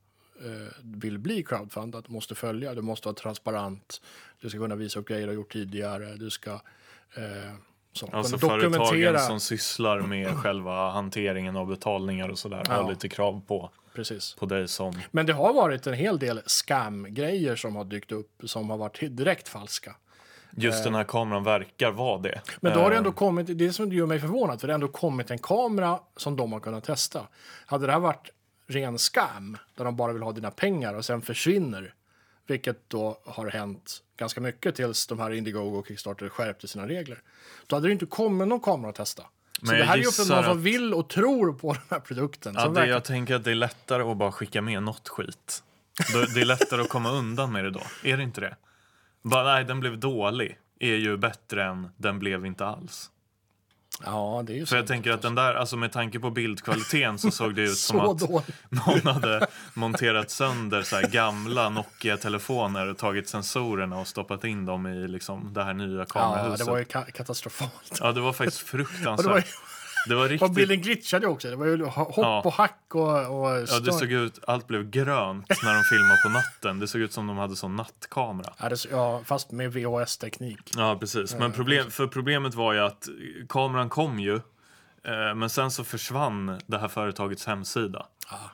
[0.44, 2.74] eh, vill bli crowdfundad måste följa.
[2.74, 4.00] Du måste vara transparent.
[4.40, 6.14] Du ska kunna visa upp grejer du har gjort tidigare.
[6.14, 6.50] Du ska
[7.14, 7.54] eh,
[7.92, 12.72] så, Alltså företagen som sysslar med själva hanteringen av betalningar och sådär Ja.
[12.74, 14.34] har lite krav på, Precis.
[14.34, 15.00] på dig som...
[15.10, 19.16] Men det har varit en hel del scam-grejer som har dykt upp som har varit
[19.16, 19.96] direkt falska.
[20.50, 22.40] Just den här kameran verkar vara det.
[22.60, 24.74] Men då har det Eh, ändå kommit, det som gör mig förvånad, för det har
[24.74, 27.20] ändå kommit en kamera som de har kunnat testa.
[27.66, 28.30] Hade det här varit
[28.66, 31.94] ren scam, där de bara vill ha dina pengar och sen försvinner,
[32.46, 37.18] vilket då har hänt ganska mycket tills de här Indiegogo och Kickstarter skärpte sina regler,
[37.66, 39.22] då hade det inte kommit någon kamera att testa.
[39.22, 41.72] Så Men det jag här är ju för någon som att- vill och tror på
[41.72, 42.54] den här produkten.
[42.58, 45.62] Ja, det, jag tänker att det är lättare att bara skicka med något skit.
[46.34, 47.82] Det är lättare att komma undan med det då.
[48.04, 48.56] Är det inte det?
[49.22, 53.10] Bara, nej, den blev dålig är ju bättre än den blev inte alls.
[54.04, 57.18] Ja, det är ju För jag tänker att den där, alltså med tanke på bildkvaliteten
[57.18, 58.54] så såg det ut som att dåligt.
[58.68, 65.08] någon hade monterat sönder så gamla Nokia-telefoner och tagit sensorerna och stoppat in dem i
[65.08, 66.66] liksom det här nya Ja, kamerahuset.
[66.66, 67.98] det var ju ka- katastrofalt.
[68.00, 69.42] Ja, det var faktiskt Och
[70.08, 70.54] det var, var och riktigt...
[70.54, 71.50] bilden glitchade också.
[71.50, 72.42] Det var ju hopp Ja.
[72.44, 73.02] och hack och,
[73.42, 76.78] och Ja, det såg ut, allt blev grönt när de filmade på natten.
[76.78, 78.52] Det såg ut som de hade sån nattkamera.
[78.58, 80.72] Ja, det, ja, fast med VHS-teknik.
[80.76, 81.34] Ja, precis.
[81.34, 83.08] Men problem, för problemet var ju att
[83.48, 88.06] kameran kom ju, eh, men sen så försvann det här företagets hemsida.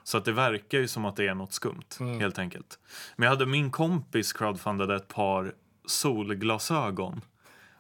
[0.05, 1.85] Så att det verkar ju som att det är något skumt,
[2.21, 2.79] helt enkelt.
[3.17, 5.53] Men jag hade min kompis crowdfundade ett par
[5.87, 7.21] solglasögon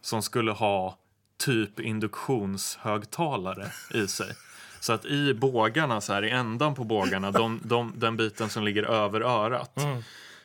[0.00, 0.98] som skulle ha
[1.44, 4.36] typ induktionshögtalare i sig.
[4.80, 8.64] Så att i bågarna, så här, i ändan på bågarna, de, de, den biten som
[8.64, 9.78] ligger över örat,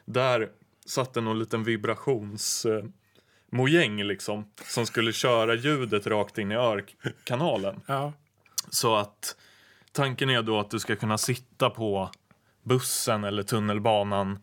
[0.06, 0.50] där
[0.86, 2.66] satt det någon liten vibrations...
[2.66, 2.84] Eh,
[3.52, 7.82] mojäng liksom, som skulle köra ljudet rakt in i örkanalen.
[7.86, 8.14] Ja.
[8.70, 9.36] Så att
[9.92, 12.12] tanken är då att du ska kunna sitta på
[12.64, 14.40] bussen eller tunnelbanan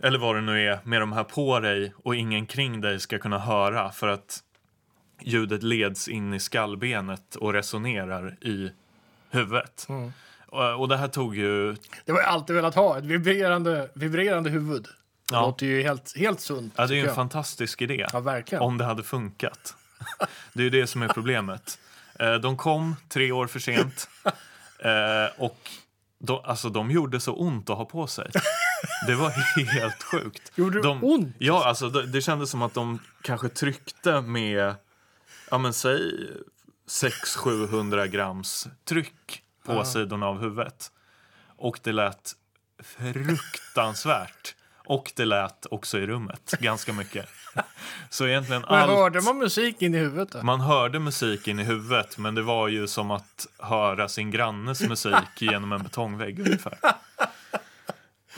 [0.00, 3.18] eller vad det nu är med de här på dig och ingen kring dig ska
[3.18, 4.42] kunna höra för att
[5.20, 8.70] ljudet leds in i skallbenet och resonerar i
[9.30, 9.86] huvudet.
[10.46, 11.76] Och, och det här tog ju...
[12.04, 12.98] Det var jag alltid velat ha.
[12.98, 14.82] Ett vibrerande, vibrerande huvud.
[14.82, 14.88] Det
[15.34, 15.40] Ja.
[15.46, 16.74] låter ju helt, helt sunt.
[16.76, 17.14] Ja, det är ju en jag.
[17.14, 18.06] fantastisk idé.
[18.12, 18.62] Ja, verkligen.
[18.62, 19.74] Om det hade funkat.
[20.52, 21.78] Det är ju det som är problemet.
[22.18, 24.08] Eh, De kom tre år för sent.
[24.80, 25.70] Eh, Och
[26.18, 28.30] de, alltså, de gjorde så ont att ha på sig.
[29.06, 29.30] Det var
[29.80, 30.52] helt sjukt.
[30.54, 31.36] Gjorde det de, ont?
[31.38, 34.74] Ja, alltså, det, det kändes som att de kanske tryckte med,
[35.50, 36.00] ja men säg
[36.88, 40.92] 600-700 grams tryck på sidorna av huvudet.
[41.56, 42.32] Och det lät
[42.82, 44.54] fruktansvärt.
[44.84, 47.28] Och det lät också i rummet ganska mycket.
[48.10, 48.90] Så egentligen Men allt...
[48.90, 50.42] hörde man musik in i huvudet då?
[50.42, 55.14] Man hörde musiken i huvudet, men det var ju som att höra sin grannes musik
[55.38, 56.78] genom en betongvägg ungefär.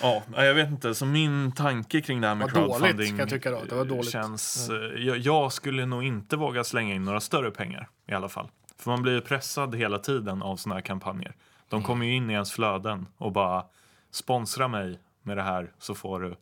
[0.02, 0.94] Ja, jag vet inte.
[0.94, 3.64] Så min tanke kring det här med Vad dåligt, crowdfunding kan jag tycka då.
[3.68, 4.10] Det var dåligt.
[4.10, 4.70] känns...
[4.70, 8.48] eh, Jag, jag skulle nog inte våga slänga in några större pengar i alla fall.
[8.78, 11.34] För man blir ju pressad hela tiden av såna här kampanjer.
[11.68, 11.86] De Mm.
[11.86, 13.64] kommer ju in i ens flöden och bara
[14.10, 16.36] sponsra mig med det här så får du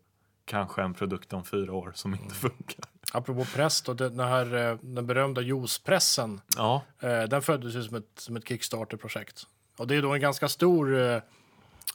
[0.45, 2.85] kanske en produkt om fyra år som inte funkar.
[3.13, 7.97] Apropå press då, den här eh, den berömda juicepressen, Ja, eh, den föddes ju som
[7.97, 9.43] ett, som ett Kickstarter-projekt.
[9.79, 10.97] Och det är då en ganska stor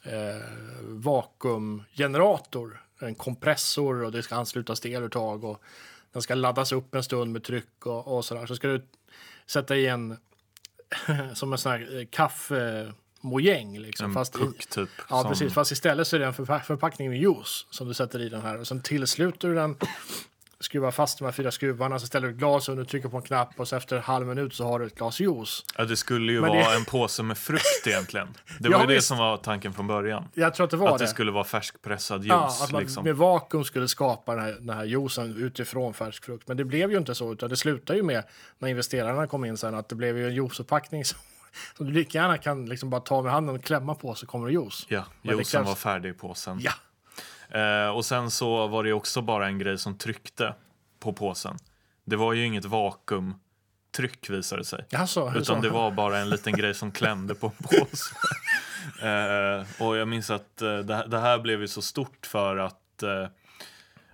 [0.04, 0.42] eh,
[0.82, 5.62] vakuumgenerator, en kompressor och det ska anslutas till eluttag och
[6.12, 8.46] den ska laddas upp en stund med tryck och, och sådär.
[8.46, 8.86] Så ska du
[9.46, 10.16] sätta i en
[11.34, 14.06] som en sån här eh, kaffemojäng liksom.
[14.06, 14.88] en fast i- puck typ.
[15.10, 15.54] Ja, som- precis.
[15.54, 18.40] Fast istället så är det en förpa- förpackning med juice som du sätter i den
[18.42, 18.58] här.
[18.60, 19.76] Och sen tillsluter du den,
[20.64, 23.22] skruvar fast de här fyra skruvarna, så ställer du ett glas under, trycker på en
[23.22, 25.64] knapp och så efter en halv minut så har du ett glas juice.
[25.78, 28.28] Ja, det skulle ju Men vara det- en påse med frukt egentligen.
[28.58, 29.08] Det Ja, var ju det visst.
[29.08, 30.28] som var tanken från början.
[30.34, 31.08] Jag tror att det var Att det det.
[31.08, 32.28] skulle vara färskpressad juice.
[32.30, 33.04] Ja, att man liksom.
[33.04, 36.48] med vakuum skulle skapa den här, den här juicen utifrån färsk frukt.
[36.48, 38.22] Men det blev ju inte så, utan det slutade ju med
[38.58, 41.18] när investerarna kom in sen att det blev ju en juiceförpackning som,
[41.76, 44.46] som du lika gärna kan liksom bara ta med handen och klämma på så kommer
[44.46, 44.86] det juice.
[44.88, 46.58] Ja, Men juicen krävs- var färdig i påsen.
[46.60, 46.72] Ja,
[47.54, 50.54] Eh, och sen så var det också bara en grej som tryckte
[51.00, 51.56] på påsen.
[52.04, 54.84] Det var ju inget vakuumtryck visade det sig.
[54.92, 58.14] alltså, Utan det var bara en liten grej som klämde på en påse.
[59.02, 63.02] eh, och jag minns att eh, det, det här blev ju så stort för att
[63.02, 63.26] eh,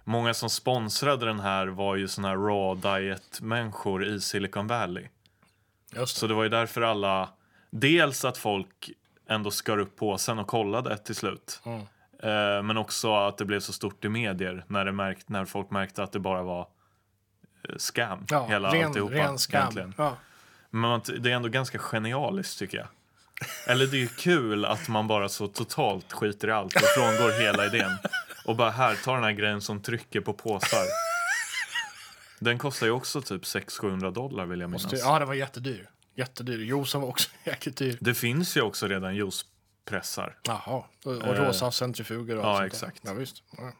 [0.04, 5.08] många som sponsrade den här var ju såna här raw diet-människor i Silicon Valley.
[5.92, 7.28] Just Så det var ju därför alla,
[7.70, 8.90] dels att folk
[9.28, 11.60] ändå skar upp påsen och kollade till slut.
[11.64, 11.80] Mm.
[12.22, 15.70] Eh, men också att det blev så stort i medier när, det märkt, när folk
[15.70, 16.68] märkte att det bara var
[17.68, 18.26] eh, scam.
[18.28, 19.14] Ja, hela ren, alltihopa.
[19.14, 19.94] ren egentligen.
[19.98, 20.16] Ja.
[20.70, 22.86] Men det är ändå ganska genialiskt tycker jag.
[23.66, 27.66] Eller det är kul att man bara så totalt skiter i allt och frångår hela
[27.66, 27.98] idén.
[28.46, 30.84] Och bara här, ta den här grejen som trycker på påsar.
[32.38, 34.92] Den kostar ju också typ 600-700 dollar vill jag minnas.
[34.92, 35.88] Ja, det var jättedyr.
[36.14, 36.58] Jättedyr.
[36.58, 37.98] Juicen var också jäkligt dyr.
[38.00, 39.16] Det finns ju också redan
[39.90, 40.38] juicepressar.
[40.42, 43.02] Jaha, och, och Eh, rosa centrifuger och ja, sånt exakt.
[43.02, 43.12] Där.
[43.12, 43.42] Ja, visst.
[43.56, 43.72] Ja.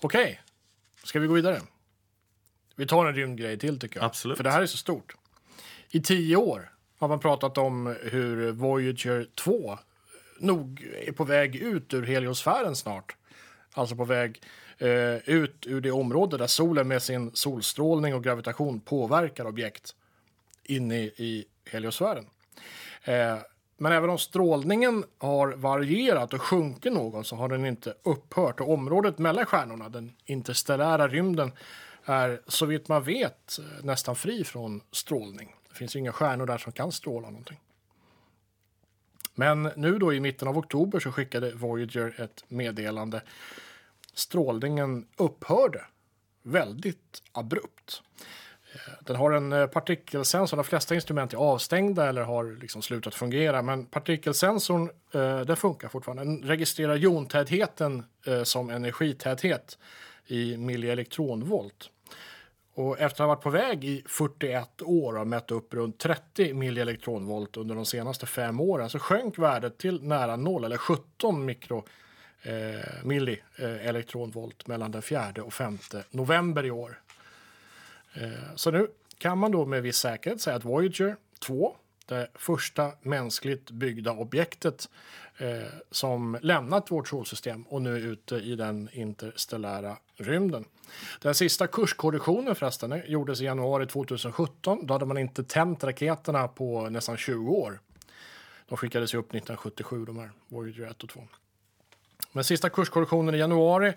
[0.00, 0.40] Okej,
[1.04, 1.60] ska vi gå vidare?
[2.76, 4.04] Vi tar en rymdgrej till tycker jag.
[4.04, 4.36] Absolut.
[4.36, 5.16] För det här är så stort.
[5.90, 9.78] I tio år har man pratat om hur Voyager 2
[10.38, 13.16] nog är på väg ut ur heliosfären snart.
[13.72, 14.42] Alltså på väg
[14.78, 19.94] eh, ut ur det område där solen med sin solstrålning och gravitation påverkar objekt
[20.64, 22.26] inne i heliosfären.
[23.04, 23.38] Eh,
[23.82, 28.60] men även om strålningen har varierat och sjunkit något så har den inte upphört.
[28.60, 31.52] Och området mellan stjärnorna, den interstellära rymden,
[32.04, 35.54] är så vitt man vet nästan fri från strålning.
[35.68, 37.60] Det finns ju inga stjärnor där som kan stråla någonting.
[39.34, 43.22] Men nu då i mitten av oktober så skickade Voyager ett meddelande.
[44.14, 45.84] Strålningen upphörde
[46.42, 48.02] väldigt abrupt.
[49.00, 50.56] Den har en eh, partikelsensor.
[50.56, 53.62] De flesta instrument är avstängda eller har liksom slutat fungera.
[53.62, 56.24] Men partikelsensorn eh, den funkar fortfarande.
[56.24, 59.78] Den registrerar jontätheten eh, som energitäthet
[60.26, 61.90] i millielektronvolt.
[62.74, 66.54] Och efter att ha varit på väg i 41 år och mätt upp runt 30
[66.54, 71.84] millielektronvolt under de senaste fem åren så sjönk värdet till nära noll, eller 17 mikro
[72.42, 75.78] eh, millielektronvolt eh, mellan den 4 och 5
[76.10, 77.00] november i år.
[78.14, 78.88] Eh, så nu
[79.18, 84.88] kan man då med viss säkerhet säga att Voyager 2, det första mänskligt byggda objektet
[85.38, 90.64] eh, som lämnat vårt solsystem och nu är ute i den interstellära rymden.
[91.20, 94.86] Den sista kurskorrektionen förresten gjordes i januari 2017.
[94.86, 97.80] Då hade man inte tänt raketerna på nästan 20 år.
[98.68, 101.20] De skickades ju upp 1977, de här Voyager 1 och 2.
[102.32, 103.92] Men sista kurskorrektionen i januari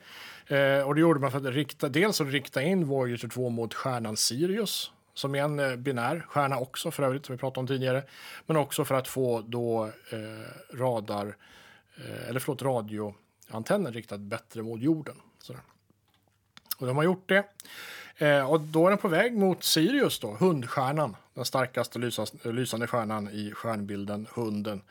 [0.48, 3.74] eh, och det gjorde man för att rikta, dels att rikta in Voyager 2 mot
[3.74, 7.68] stjärnan Sirius som är en eh, binär stjärna också för övrigt som vi pratade om
[7.68, 8.04] tidigare.
[8.46, 11.36] Men också för att få då eh, radar
[11.96, 15.16] eh, eller förlåt radioantennen riktad bättre mot jorden.
[15.40, 15.62] Sådär.
[16.78, 17.46] Och de har gjort det.
[18.18, 21.16] Eh, och då är den på väg mot Sirius då, hundstjärnan.
[21.34, 24.82] Den starkaste lysas, lysande stjärnan i stjärnbilden Hunden.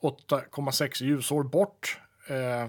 [0.00, 1.98] 8,6 ljusår bort.
[2.26, 2.66] Eh,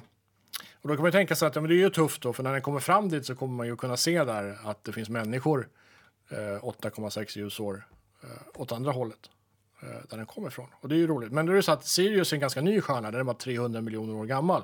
[0.81, 2.33] och då kan man ju tänka sig att ja, men det är ju tufft då,
[2.33, 4.91] för när den kommer fram dit så kommer man ju kunna se där att det
[4.91, 5.69] finns människor
[6.29, 7.87] eh, 8,6 ljusår
[8.23, 9.29] eh, åt andra hållet.
[9.81, 10.67] Eh, där den kommer ifrån.
[10.81, 11.31] Och det är ju roligt.
[11.31, 13.35] Men det är ju så att Sirius är en ganska ny stjärna, den är bara
[13.35, 14.63] 300 miljoner år gammal.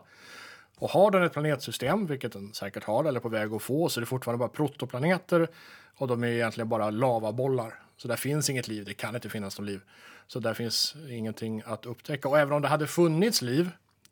[0.77, 3.99] Och har den ett planetsystem, vilket den säkert har, eller på väg att få, så
[3.99, 5.47] är det fortfarande bara protoplaneter.
[5.95, 7.79] Och de är egentligen bara lavabollar.
[7.97, 9.81] Så där finns inget liv, det kan inte finnas något liv.
[10.27, 12.29] Så där finns ingenting att upptäcka.
[12.29, 13.69] Och även om det hade funnits liv,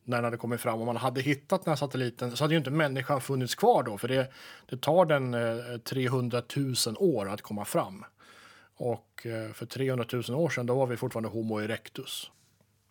[0.08, 2.58] när den hade kommit fram och man hade hittat den här satelliten så hade ju
[2.58, 4.32] inte människan funnits kvar då för det,
[4.70, 8.06] det tar den eh, 300 000 år att komma fram.
[8.78, 12.32] Och eh, för 300 000 år sedan då var vi fortfarande Homo erectus.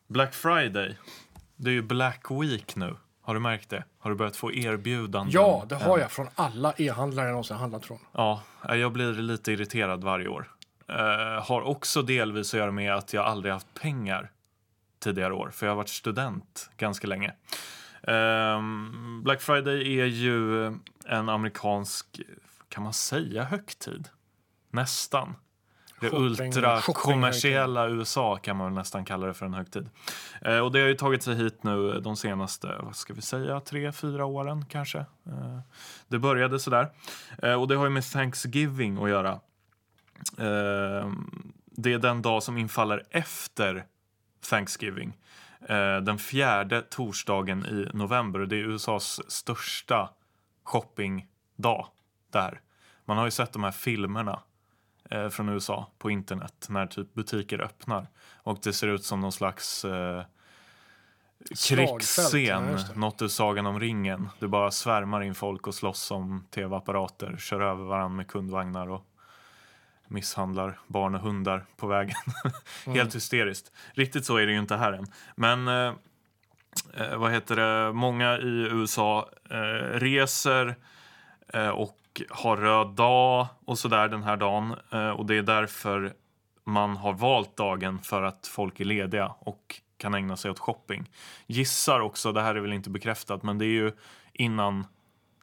[0.06, 0.98] Black Friday,
[1.56, 2.96] det är ju Black Week nu.
[3.22, 3.84] Har du märkt det?
[3.98, 5.32] Har du börjat få erbjudanden?
[5.32, 7.98] Ja, det har jag från alla e-handlare jag någonsin handlat från.
[8.12, 10.52] Ja, jag blir lite irriterad varje år.
[10.88, 14.30] Eh, har också delvis att göra med att jag aldrig haft pengar
[15.06, 17.32] tidigare år, för jag har varit student ganska länge.
[18.02, 20.66] Ehm, Black Friday är ju
[21.06, 22.20] en amerikansk,
[22.68, 24.08] kan man säga högtid?
[24.70, 25.34] Nästan.
[26.00, 29.88] Det ultrakommersiella USA kan man väl nästan kalla det för en högtid.
[30.42, 33.60] Eh, och det har ju tagit sig hit nu de senaste, vad ska vi säga,
[33.60, 34.98] tre, fyra åren kanske.
[34.98, 35.60] Eh,
[36.08, 36.90] det började sådär.
[37.42, 39.32] Eh, och det har ju med Thanksgiving att göra.
[40.38, 41.10] Eh,
[41.76, 43.84] det är den dag som infaller efter
[44.50, 45.16] Thanksgiving.
[45.68, 48.38] Eh, den fjärde torsdagen i november.
[48.40, 50.10] Det är USAs största
[50.64, 51.86] shoppingdag
[52.30, 52.60] där.
[53.04, 54.42] Man har ju sett de här filmerna
[55.10, 58.06] eh, från USA på internet när typ butiker öppnar.
[58.34, 60.24] Och det ser ut som någon slags eh,
[61.38, 64.28] ja, krigsscen, något ur Sagan om ringen.
[64.38, 69.06] Det bara svärmar in folk och slåss om tv-apparater, kör över varandra med kundvagnar och
[70.08, 72.16] misshandlar barn och hundar på vägen.
[72.86, 73.72] Helt hysteriskt.
[73.92, 75.06] Riktigt så är det ju inte här än.
[75.36, 75.94] Men eh,
[76.94, 77.92] eh, vad heter det?
[77.92, 80.76] Många i USA eh, reser
[81.48, 81.96] eh, och
[82.30, 84.74] har röd dag och sådär den här dagen.
[84.92, 86.14] Eh, och det är därför
[86.64, 91.10] man har valt dagen för att folk är lediga och kan ägna sig åt shopping.
[91.46, 93.92] Gissar också, det här är väl inte bekräftat, men det är ju
[94.32, 94.86] innan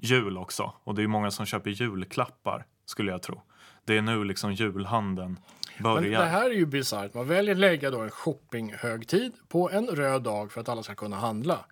[0.01, 0.73] jul också.
[0.83, 3.41] Och det är många som köper julklappar, skulle jag tro.
[3.85, 5.39] Det är nu liksom julhandeln
[5.79, 6.01] börjar.
[6.01, 7.13] Men det här är ju bisarrt.
[7.13, 10.95] Man väljer att lägga då en shoppinghögtid på en röd dag för att alla ska
[10.95, 11.65] kunna handla.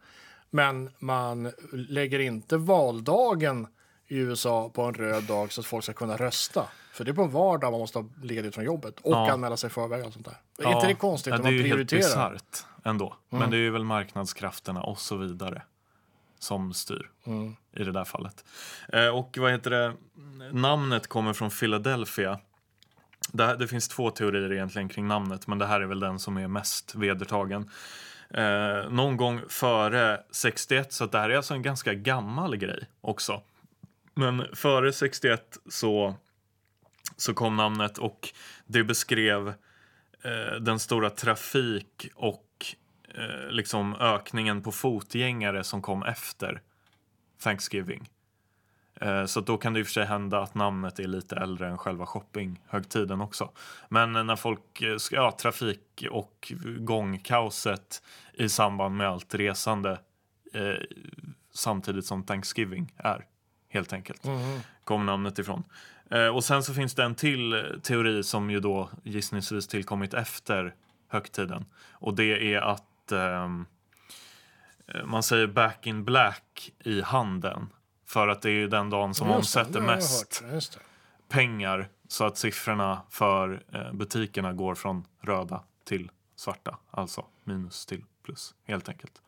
[0.50, 3.68] Men man lägger inte valdagen
[4.08, 6.66] i USA på en röd dag så att folk ska kunna rösta.
[6.94, 9.32] För det är på en vardag man måste ha ledigt från jobbet och Ja.
[9.32, 10.66] anmäla sig i förväg och sånt där.
[10.70, 12.00] Är inte det konstigt ja, det är man ju helt prioriterar?
[12.00, 13.16] bisarrt ändå.
[13.30, 15.62] Men det är ju väl marknadskrafterna och så vidare
[16.40, 17.56] som styr Mm.
[17.72, 18.46] i det där fallet.
[18.94, 19.94] Eh, och vad heter det?
[20.52, 22.40] Namnet kommer från Philadelphia.
[23.32, 26.20] Det, här- det finns två teorier egentligen kring namnet, men det här är väl den
[26.20, 27.70] som är mest vedertagen.
[28.30, 33.42] Eh, någon gång före 61, så det här är alltså en ganska gammal grej också.
[34.14, 36.16] Men före 61 så,
[37.18, 38.30] så kom namnet och
[38.66, 39.48] det beskrev
[40.22, 42.66] eh, den stora trafik och
[43.16, 46.62] eh, liksom ökningen på fotgängare som kom efter
[47.44, 48.10] Thanksgiving.
[49.02, 51.68] Eh, Så då kan det i och för sig hända att namnet är lite äldre
[51.68, 53.50] än själva shoppinghögtiden också.
[53.90, 60.00] Men när folk, eh, ja, trafik och gångkaoset i samband med allt resande
[60.54, 60.74] eh,
[61.54, 63.26] samtidigt som Thanksgiving är,
[63.70, 64.22] helt enkelt,
[64.84, 65.64] kom namnet ifrån.
[66.12, 70.76] Eh, och sen så finns det en till teori som ju då gissningsvis tillkommit efter
[71.08, 71.66] högtiden.
[71.92, 73.66] Och det är att ehm,
[74.88, 77.68] eh, man säger back in black i handeln.
[78.12, 80.78] För att det är ju den dagen som Just omsätter det mest hört.
[81.30, 86.78] Pengar så att siffrorna för eh, butikerna går från röda till svarta.
[86.92, 89.22] Alltså minus till plus, helt enkelt.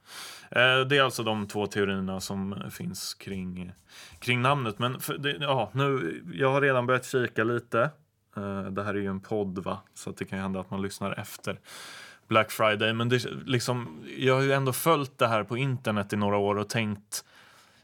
[0.52, 3.72] Eh, det är alltså de två teorierna som eh, finns kring,
[4.20, 4.80] kring namnet.
[4.80, 7.90] Men det, ja, nu, jag har redan börjat kika lite.
[8.72, 9.80] Det här är ju en podd, va?
[9.94, 11.60] så det kan hända att man lyssnar efter
[12.28, 12.94] Black Friday.
[12.94, 16.56] Men det, liksom, jag har ju ändå följt det här på internet i några år
[16.56, 17.24] och tänkt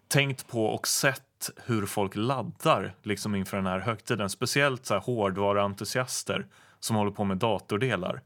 [0.09, 4.29] tänkt på och sett hur folk laddar liksom inför den här högtiden.
[4.29, 6.47] Speciellt så här hårdvaruentusiaster
[6.79, 8.21] som håller på med datordelar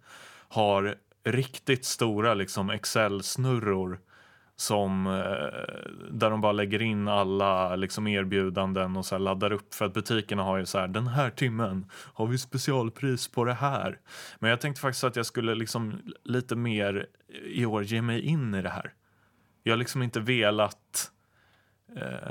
[0.47, 3.99] har riktigt stora liksom Excel-snurror
[4.55, 5.13] som, eh,
[6.11, 9.93] där de bara lägger in alla liksom erbjudanden och så här laddar upp för att
[9.93, 13.99] butikerna har ju så här den här timmen har vi specialpris på det här.
[14.39, 17.07] Men jag tänkte faktiskt att jag skulle liksom lite mer
[17.45, 18.93] i år ge mig in i det här.
[19.63, 21.11] Jag har liksom inte velat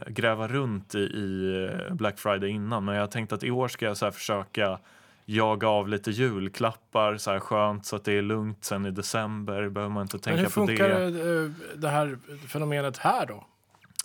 [0.06, 2.84] gräva runt i, i eh, Black Friday innan.
[2.84, 4.78] Men jag tänkte att i år ska jag så försöka
[5.24, 9.68] jaga av lite julklappar så här skönt så att det är lugnt sen i december.
[9.68, 11.10] Behöver man inte tänka hur på funkar det.
[11.10, 13.46] det, eh, det här fenomenet här då?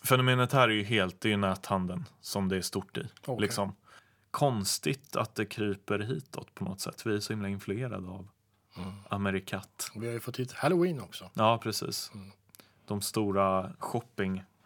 [0.03, 3.07] Fenomenet här är ju helt, det är ju näthandeln som det är stort i.
[3.25, 3.41] Okej.
[3.41, 3.75] Liksom.
[4.31, 7.05] Konstigt att det kryper hitåt på något sätt.
[7.05, 8.27] Vi är så himla influerade av
[8.77, 8.93] Mm.
[9.09, 9.91] Amerikat.
[9.95, 11.29] Vi har ju fått hit Halloween också.
[11.33, 12.11] Ja, precis.
[12.13, 12.31] Mm.
[12.85, 13.71] De stora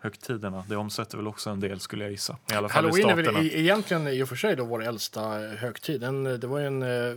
[0.02, 2.38] shoppinghögtiderna, det omsätter väl också en del skulle jag gissa.
[2.52, 4.84] I alla fall Halloween i är väl e- egentligen i och för sig då vår
[4.84, 6.02] äldsta eh, högtid.
[6.02, 7.16] Den, eh, det var en, eh,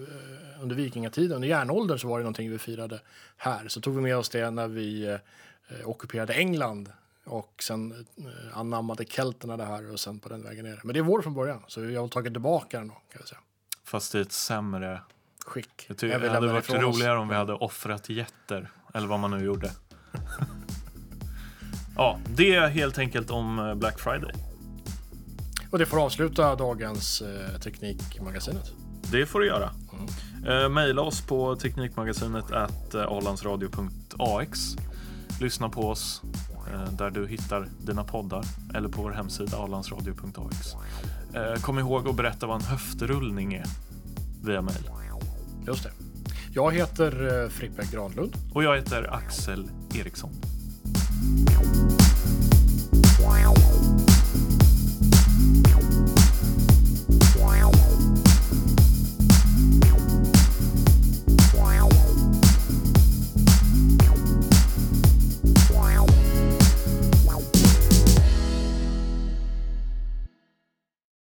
[0.61, 3.01] under vikingatiden, under järnåldern så var det någonting vi firade
[3.37, 3.69] här.
[3.69, 6.93] Så tog vi med oss det när vi eh, ockuperade England
[7.25, 10.81] och sen eh, anammade kelterna det här och sen på den vägen ner.
[10.85, 13.29] Men det är vår från början, så vi har tagit tillbaka den då, kan jag
[13.29, 13.41] säga.
[13.85, 15.01] Fast i ett sämre
[15.47, 15.85] Skick.
[15.89, 16.97] Jag tycker vi det hade varit ifrån oss.
[16.97, 19.71] roligare om vi hade offrat getter, eller vad man nu gjorde.
[21.97, 24.33] ja, det är helt enkelt om eh, Black Friday.
[25.71, 28.73] Och det får avsluta dagens eh, Teknikmagasinet.
[29.11, 29.71] Det får du göra.
[29.93, 30.63] Mm.
[30.63, 34.77] Eh, maila oss på teknikmagasinet at eh, alandsradio.ax.
[35.41, 36.23] Lyssna på oss
[36.73, 40.75] eh, där du hittar dina poddar eller på vår hemsida alandsradio.ax.
[41.35, 43.67] Eh, kom ihåg att berätta vad en höftrullning är
[44.43, 44.91] via mail.
[45.67, 45.91] Just det.
[46.53, 48.37] Jag heter eh, Frippe Granlund.
[48.53, 50.31] Och jag heter Axel Eriksson.
[53.21, 54.14] Wow.